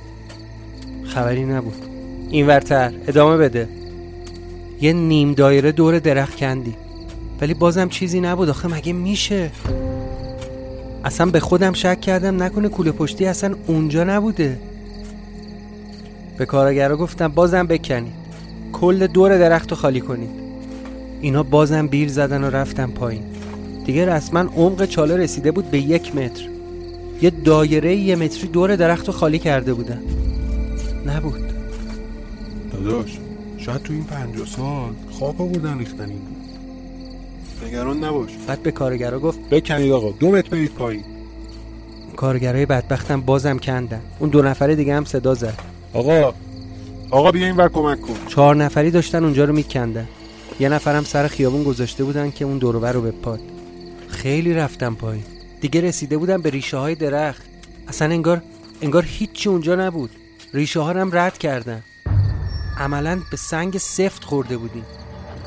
خبری 1.05 1.45
نبود. 1.45 1.85
این 2.29 2.47
ورتر 2.47 2.93
ادامه 3.07 3.37
بده. 3.37 3.69
یه 4.81 4.93
نیم 4.93 5.33
دایره 5.33 5.71
دور 5.71 5.99
درخت 5.99 6.35
کندی 6.35 6.75
ولی 7.41 7.53
بازم 7.53 7.89
چیزی 7.89 8.19
نبود. 8.19 8.49
آخه 8.49 8.67
مگه 8.67 8.93
میشه؟ 8.93 9.51
اصلا 11.03 11.25
به 11.25 11.39
خودم 11.39 11.73
شک 11.73 12.01
کردم. 12.01 12.43
نکنه 12.43 12.69
کوله 12.69 12.91
پشتی 12.91 13.25
اصلا 13.25 13.55
اونجا 13.67 14.03
نبوده. 14.03 14.59
به 16.37 16.45
کارگرا 16.45 16.97
گفتم 16.97 17.27
بازم 17.27 17.67
بکنید. 17.67 18.13
کل 18.73 19.07
دور 19.07 19.37
درخت 19.37 19.71
رو 19.71 19.77
خالی 19.77 20.01
کنید. 20.01 20.29
اینا 21.21 21.43
بازم 21.43 21.87
بیر 21.87 22.09
زدن 22.09 22.43
و 22.43 22.49
رفتن 22.49 22.87
پایین. 22.87 23.23
دیگه 23.85 24.05
رسما 24.05 24.39
عمق 24.39 24.85
چاله 24.85 25.17
رسیده 25.17 25.51
بود 25.51 25.71
به 25.71 25.79
یک 25.79 26.15
متر. 26.15 26.43
یه 27.21 27.29
دایره 27.29 27.95
یه 27.95 28.15
متری 28.15 28.47
دور 28.47 28.75
درخت 28.75 29.07
رو 29.07 29.13
خالی 29.13 29.39
کرده 29.39 29.73
بودن. 29.73 30.01
نبود. 31.05 31.41
داداش. 32.71 33.19
شاید 33.69 33.83
تو 33.83 33.93
این 33.93 34.03
پنجاه 34.03 34.47
سال 34.47 34.93
خاک 35.19 35.41
آوردن 35.41 35.79
ریختن 35.79 36.09
این 36.09 36.19
بود. 36.19 37.67
نگران 37.67 38.03
نباش. 38.03 38.29
بعد 38.47 38.63
به 38.63 38.71
کارگرا 38.71 39.19
گفت 39.19 39.39
بکنید 39.49 39.91
آقا 39.91 40.11
دو 40.11 40.31
متر 40.31 40.49
برید 40.49 40.71
پایین. 40.71 41.03
کارگرای 42.15 42.65
بدبختم 42.65 43.21
بازم 43.21 43.57
کندن. 43.57 44.01
اون 44.19 44.29
دو 44.29 44.41
نفره 44.41 44.75
دیگه 44.75 44.95
هم 44.95 45.05
صدا 45.05 45.33
زد. 45.33 45.59
آقا 45.93 46.33
آقا 47.11 47.31
بیا 47.31 47.45
این 47.45 47.55
ور 47.57 47.69
کمک 47.69 48.01
کن. 48.01 48.13
چهار 48.27 48.55
نفری 48.55 48.91
داشتن 48.91 49.23
اونجا 49.23 49.45
رو 49.45 49.53
میکندن. 49.53 50.07
یه 50.59 50.69
نفرم 50.69 51.03
سر 51.03 51.27
خیابون 51.27 51.63
گذاشته 51.63 52.03
بودن 52.03 52.31
که 52.31 52.45
اون 52.45 52.57
دورور 52.57 52.91
رو 52.91 53.01
بپاد. 53.01 53.39
خیلی 54.07 54.53
رفتم 54.53 54.95
پایین. 54.95 55.23
دیگه 55.61 55.81
رسیده 55.81 56.17
بودم 56.17 56.41
به 56.41 56.49
ریشه 56.49 56.77
های 56.77 56.95
درخت. 56.95 57.41
اصلا 57.87 58.13
انگار 58.13 58.41
انگار 58.81 59.05
هیچی 59.07 59.49
اونجا 59.49 59.75
نبود. 59.75 60.09
ریشه 60.53 60.79
ها 60.79 60.93
هم 60.93 61.09
رد 61.13 61.37
کردن. 61.37 61.83
عملا 62.79 63.21
به 63.31 63.37
سنگ 63.37 63.77
سفت 63.77 64.23
خورده 64.23 64.57
بودیم. 64.57 64.85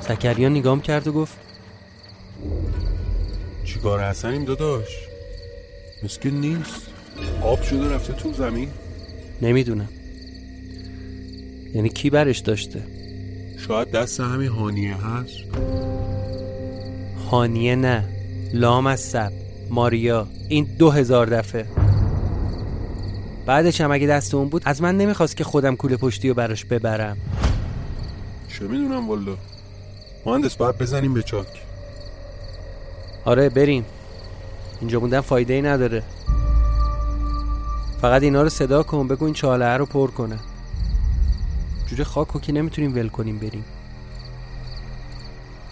زکریا 0.09 0.49
نگام 0.49 0.81
کرد 0.81 1.07
و 1.07 1.13
گفت 1.13 1.33
چیکار 3.65 4.05
حسنیم 4.05 4.45
داداش؟ 4.45 4.89
مسکن 6.05 6.31
نیست؟ 6.31 6.87
آب 7.43 7.63
شده 7.63 7.95
رفته 7.95 8.13
تو 8.13 8.33
زمین؟ 8.33 8.69
نمی‌دونم. 9.43 9.89
یعنی 11.75 11.89
کی 11.89 12.11
برش 12.11 12.39
داشته؟ 12.39 12.83
شاید 13.69 13.91
دست 13.91 14.21
همین 14.21 14.49
هانیه 14.49 14.97
هست؟ 14.97 15.37
هانیه 17.31 17.77
نه. 17.77 18.09
لام 18.53 18.87
از 18.87 19.01
سب. 19.01 19.33
ماریا. 19.71 20.29
این 20.49 20.65
دو 20.79 20.91
هزار 20.91 21.27
دفعه. 21.27 21.82
بعدش 23.47 23.81
هم 23.81 23.93
اگه 23.93 24.07
دست 24.07 24.35
اون 24.35 24.49
بود 24.49 24.63
از 24.65 24.83
من 24.83 24.97
نمی‌خواست 24.97 25.37
که 25.37 25.45
خودم 25.45 25.77
کوله 25.77 25.97
پشتی 25.97 26.29
رو 26.29 26.35
براش 26.35 26.65
ببرم. 26.65 27.17
چه 28.49 28.65
می‌دونم 28.65 29.09
والا. 29.09 29.37
مهندس 30.27 30.57
باید 30.57 30.79
بزنیم 30.79 31.15
به 31.15 31.23
چاک. 31.23 31.47
آره 33.25 33.49
بریم. 33.49 33.85
اینجا 34.81 35.01
موندن 35.01 35.21
فایده 35.21 35.55
ای 35.55 35.63
نداره. 35.63 36.03
فقط 38.01 38.23
اینا 38.23 38.43
رو 38.43 38.49
صدا 38.49 38.83
کن 38.83 39.09
بگو 39.09 39.25
این 39.25 39.35
چاله 39.35 39.77
رو 39.77 39.87
پر 39.87 40.11
کنه. 40.11 40.39
جوجه 41.87 42.05
خاک 42.05 42.29
رو 42.29 42.41
که 42.41 42.53
نمی‌تونیم 42.53 42.95
ول 42.95 43.09
کنیم 43.09 43.39
بریم. 43.39 43.65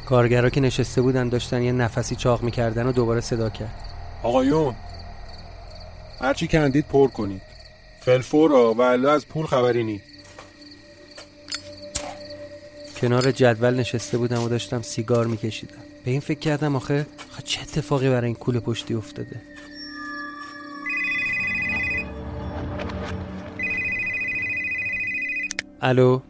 کارگرا 0.07 0.51
که 0.51 0.61
نشسته 0.61 1.03
بودن 1.03 1.29
داشتن 1.29 1.63
یه 1.63 1.73
نفسی 1.73 2.17
چاق 2.17 2.43
می‌کردن 2.43 2.87
و 2.87 2.93
دوباره 2.93 3.21
صدا 3.21 3.51
کرد. 3.51 3.75
آقایون 4.23 4.75
هرچی 6.21 6.49
کندید 6.49 6.87
پر 6.89 7.09
کنید. 7.09 7.50
فلفورا 8.01 8.75
و 8.75 8.81
الا 8.81 9.13
از 9.13 9.29
پول 9.29 9.47
خبری 9.47 9.85
نی. 9.85 10.01
کنار 13.01 13.33
جدول 13.33 13.75
نشسته 13.75 14.19
بودم 14.19 14.43
و 14.43 14.49
داشتم 14.49 14.83
سیگار 14.83 15.27
میکشیدم. 15.27 15.77
به 16.05 16.11
این 16.11 16.21
فکر 16.21 16.39
کردم 16.39 16.77
آخه 16.77 17.07
آخه 17.31 17.43
چه 17.43 17.61
اتفاقی 17.61 18.09
برای 18.09 18.27
این 18.27 18.35
کوله 18.35 18.61
پشتی 18.61 18.95
افتاده. 18.95 19.43
الو؟ 25.83 26.21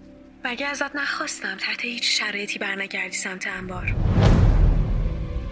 مگه 0.45 0.67
ازت 0.67 0.97
نخواستم 0.97 1.57
تحت 1.57 1.85
هیچ 1.85 2.21
شرایطی 2.21 2.59
برنگردی 2.59 3.17
سمت 3.17 3.47
انبار؟ 3.47 3.95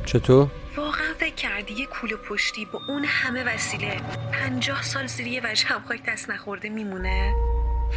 چطور؟ 0.08 0.48
واقعا 0.76 1.14
فکر 1.18 1.34
کردی 1.34 1.74
یه 1.74 1.86
کوله 1.86 2.16
پشتی 2.16 2.64
با 2.64 2.80
اون 2.88 3.04
همه 3.04 3.44
وسیله 3.44 3.96
پنجاه 4.32 4.82
سال 4.82 5.06
زیر 5.06 5.26
یه 5.26 5.40
وجه 5.44 5.66
هم 5.66 5.82
خاک 5.88 6.02
دست 6.06 6.30
نخورده 6.30 6.68
میمونه؟ 6.68 7.34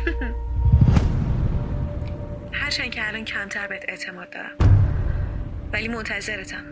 هرچند 2.62 2.90
که 2.92 3.08
الان 3.08 3.26
کمتر 3.26 3.68
بهت 3.68 3.86
اعتماد 3.88 4.30
دارم 4.30 4.56
ولی 5.74 5.88
منتظرتم 5.88 6.64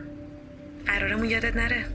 قرارمون 0.85 1.29
یادت 1.29 1.55
نره 1.55 1.85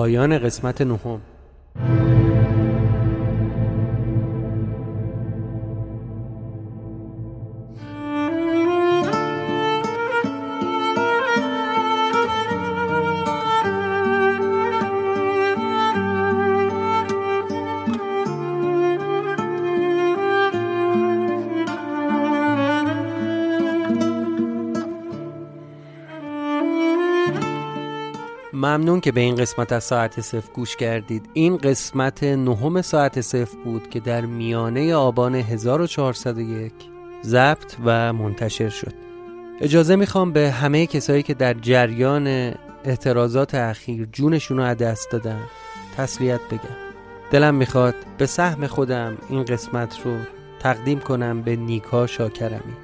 پایان 0.00 0.38
قسمت 0.38 0.82
نهم. 0.82 1.20
ممنون 28.70 29.00
که 29.00 29.12
به 29.12 29.20
این 29.20 29.34
قسمت 29.34 29.72
از 29.72 29.84
ساعت 29.84 30.20
صفر 30.20 30.52
گوش 30.52 30.76
کردید. 30.76 31.30
این 31.32 31.56
قسمت 31.56 32.22
نهم 32.22 32.82
ساعت 32.82 33.20
صفر 33.20 33.58
بود 33.64 33.90
که 33.90 34.00
در 34.00 34.26
میانه 34.26 34.94
آبان 34.94 35.34
1401 35.34 36.72
ضبط 37.24 37.74
و 37.84 38.12
منتشر 38.12 38.68
شد. 38.68 38.94
اجازه 39.60 39.96
می‌خوام 39.96 40.32
به 40.32 40.50
همه 40.50 40.86
کسایی 40.86 41.22
که 41.22 41.34
در 41.34 41.54
جریان 41.54 42.26
اعتراضات 42.84 43.54
اخیر 43.54 44.08
جونشون 44.12 44.58
رو 44.58 44.74
دست 44.74 45.10
دادن 45.10 45.40
تسلیت 45.96 46.40
بگم. 46.50 46.76
دلم 47.30 47.54
می‌خواد 47.54 47.94
به 48.18 48.26
سهم 48.26 48.66
خودم 48.66 49.18
این 49.28 49.44
قسمت 49.44 50.00
رو 50.04 50.16
تقدیم 50.60 51.00
کنم 51.00 51.42
به 51.42 51.56
نیکا 51.56 52.06
شاکرمی 52.06 52.76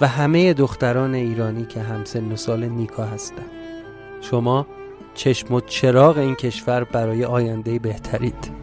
و 0.00 0.06
همه 0.06 0.54
دختران 0.54 1.14
ایرانی 1.14 1.64
که 1.64 1.80
همسن 1.80 2.32
و 2.32 2.36
سال 2.36 2.64
نیکا 2.64 3.04
هستند 3.04 3.50
شما 4.20 4.66
چشم 5.14 5.54
و 5.54 5.60
چراغ 5.60 6.18
این 6.18 6.34
کشور 6.34 6.84
برای 6.84 7.24
آینده 7.24 7.78
بهترید. 7.78 8.62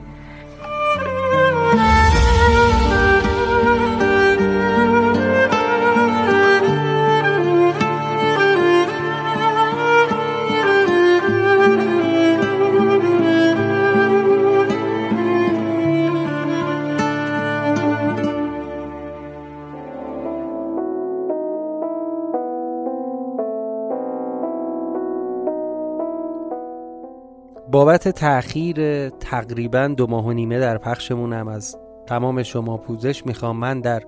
بابت 27.79 28.07
تأخیر 28.07 29.09
تقریبا 29.09 29.87
دو 29.87 30.07
ماه 30.07 30.25
و 30.25 30.31
نیمه 30.31 30.59
در 30.59 30.77
پخشمونم 30.77 31.47
از 31.47 31.77
تمام 32.07 32.43
شما 32.43 32.77
پوزش 32.77 33.25
می‌خوام. 33.25 33.57
من 33.57 33.81
در 33.81 34.03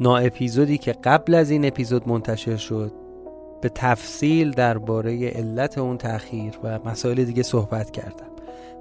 نا 0.00 0.16
اپیزودی 0.16 0.78
که 0.78 0.92
قبل 0.92 1.34
از 1.34 1.50
این 1.50 1.64
اپیزود 1.64 2.08
منتشر 2.08 2.56
شد 2.56 2.92
به 3.60 3.68
تفصیل 3.68 4.50
درباره 4.50 5.28
علت 5.28 5.78
اون 5.78 5.98
تأخیر 5.98 6.58
و 6.64 6.78
مسائل 6.84 7.24
دیگه 7.24 7.42
صحبت 7.42 7.90
کردم. 7.90 8.26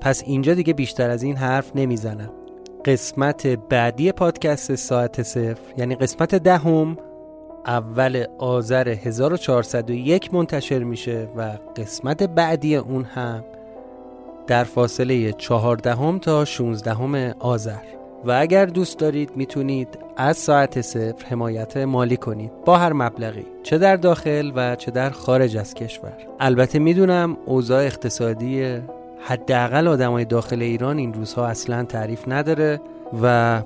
پس 0.01 0.23
اینجا 0.25 0.53
دیگه 0.53 0.73
بیشتر 0.73 1.09
از 1.09 1.23
این 1.23 1.35
حرف 1.35 1.71
نمی‌زنم. 1.75 2.29
قسمت 2.85 3.47
بعدی 3.47 4.11
پادکست 4.11 4.75
ساعت 4.75 5.23
صفر 5.23 5.61
یعنی 5.77 5.95
قسمت 5.95 6.35
دهم 6.35 6.97
اول 7.65 8.25
آذر 8.37 8.89
1401 8.89 10.33
منتشر 10.33 10.79
میشه 10.79 11.27
و 11.37 11.57
قسمت 11.75 12.23
بعدی 12.23 12.75
اون 12.75 13.03
هم 13.03 13.43
در 14.47 14.63
فاصله 14.63 15.31
14 15.31 16.19
تا 16.19 16.45
16 16.45 17.35
آذر. 17.39 17.95
و 18.25 18.31
اگر 18.31 18.65
دوست 18.65 18.99
دارید 18.99 19.31
می‌تونید 19.35 19.99
از 20.17 20.37
ساعت 20.37 20.81
صفر 20.81 21.25
حمایت 21.29 21.77
مالی 21.77 22.17
کنید. 22.17 22.51
با 22.65 22.77
هر 22.77 22.93
مبلغی. 22.93 23.45
چه 23.63 23.77
در 23.77 23.95
داخل 23.95 24.51
و 24.55 24.75
چه 24.75 24.91
در 24.91 25.09
خارج 25.09 25.57
از 25.57 25.73
کشور. 25.73 26.13
البته 26.39 26.79
می‌دونم 26.79 27.37
اوضاع 27.45 27.83
اقتصادی 27.83 28.77
حداقل 29.19 29.87
آدمای 29.87 30.25
داخل 30.25 30.61
ایران 30.61 30.97
این 30.97 31.13
روزها 31.13 31.47
اصلا 31.47 31.83
تعریف 31.83 32.23
نداره 32.27 32.81
و 33.23 33.61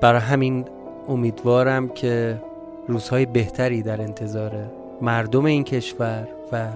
برای 0.00 0.20
همین 0.20 0.64
امیدوارم 1.08 1.88
که 1.88 2.42
روزهای 2.88 3.26
بهتری 3.26 3.82
در 3.82 4.00
انتظار 4.00 4.52
مردم 5.02 5.44
این 5.44 5.64
کشور 5.64 6.28
و 6.52 6.68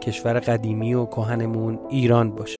کشور 0.00 0.40
قدیمی 0.40 0.94
و 0.94 1.06
کهنمون 1.06 1.78
ایران 1.90 2.30
باشه. 2.30 2.59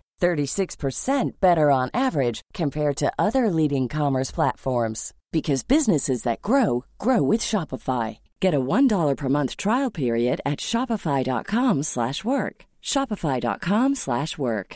36% 0.21 1.31
better 1.39 1.67
on 1.71 1.89
average 1.93 2.41
compared 2.53 2.95
to 2.97 3.11
other 3.17 3.49
leading 3.49 3.87
commerce 3.87 4.31
platforms 4.31 5.13
because 5.31 5.71
businesses 5.75 6.23
that 6.23 6.41
grow 6.41 6.85
grow 6.97 7.21
with 7.31 7.41
Shopify. 7.41 8.19
Get 8.39 8.53
a 8.53 8.59
$1 8.59 9.17
per 9.17 9.29
month 9.29 9.57
trial 9.57 9.91
period 10.01 10.37
at 10.51 10.59
shopify.com/work. 10.71 12.55
shopify.com/work. 12.93 14.69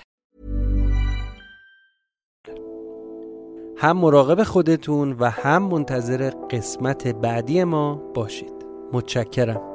هم 3.78 3.98
مراقب 3.98 4.44
خودتون 4.44 5.16
و 5.20 5.26
هم 5.26 5.64
منتظر 5.64 6.30
قسمت 6.30 7.08
بعدی 7.08 7.64
ما 7.64 7.96
باشید 7.96 8.66
متشکرم 8.94 9.75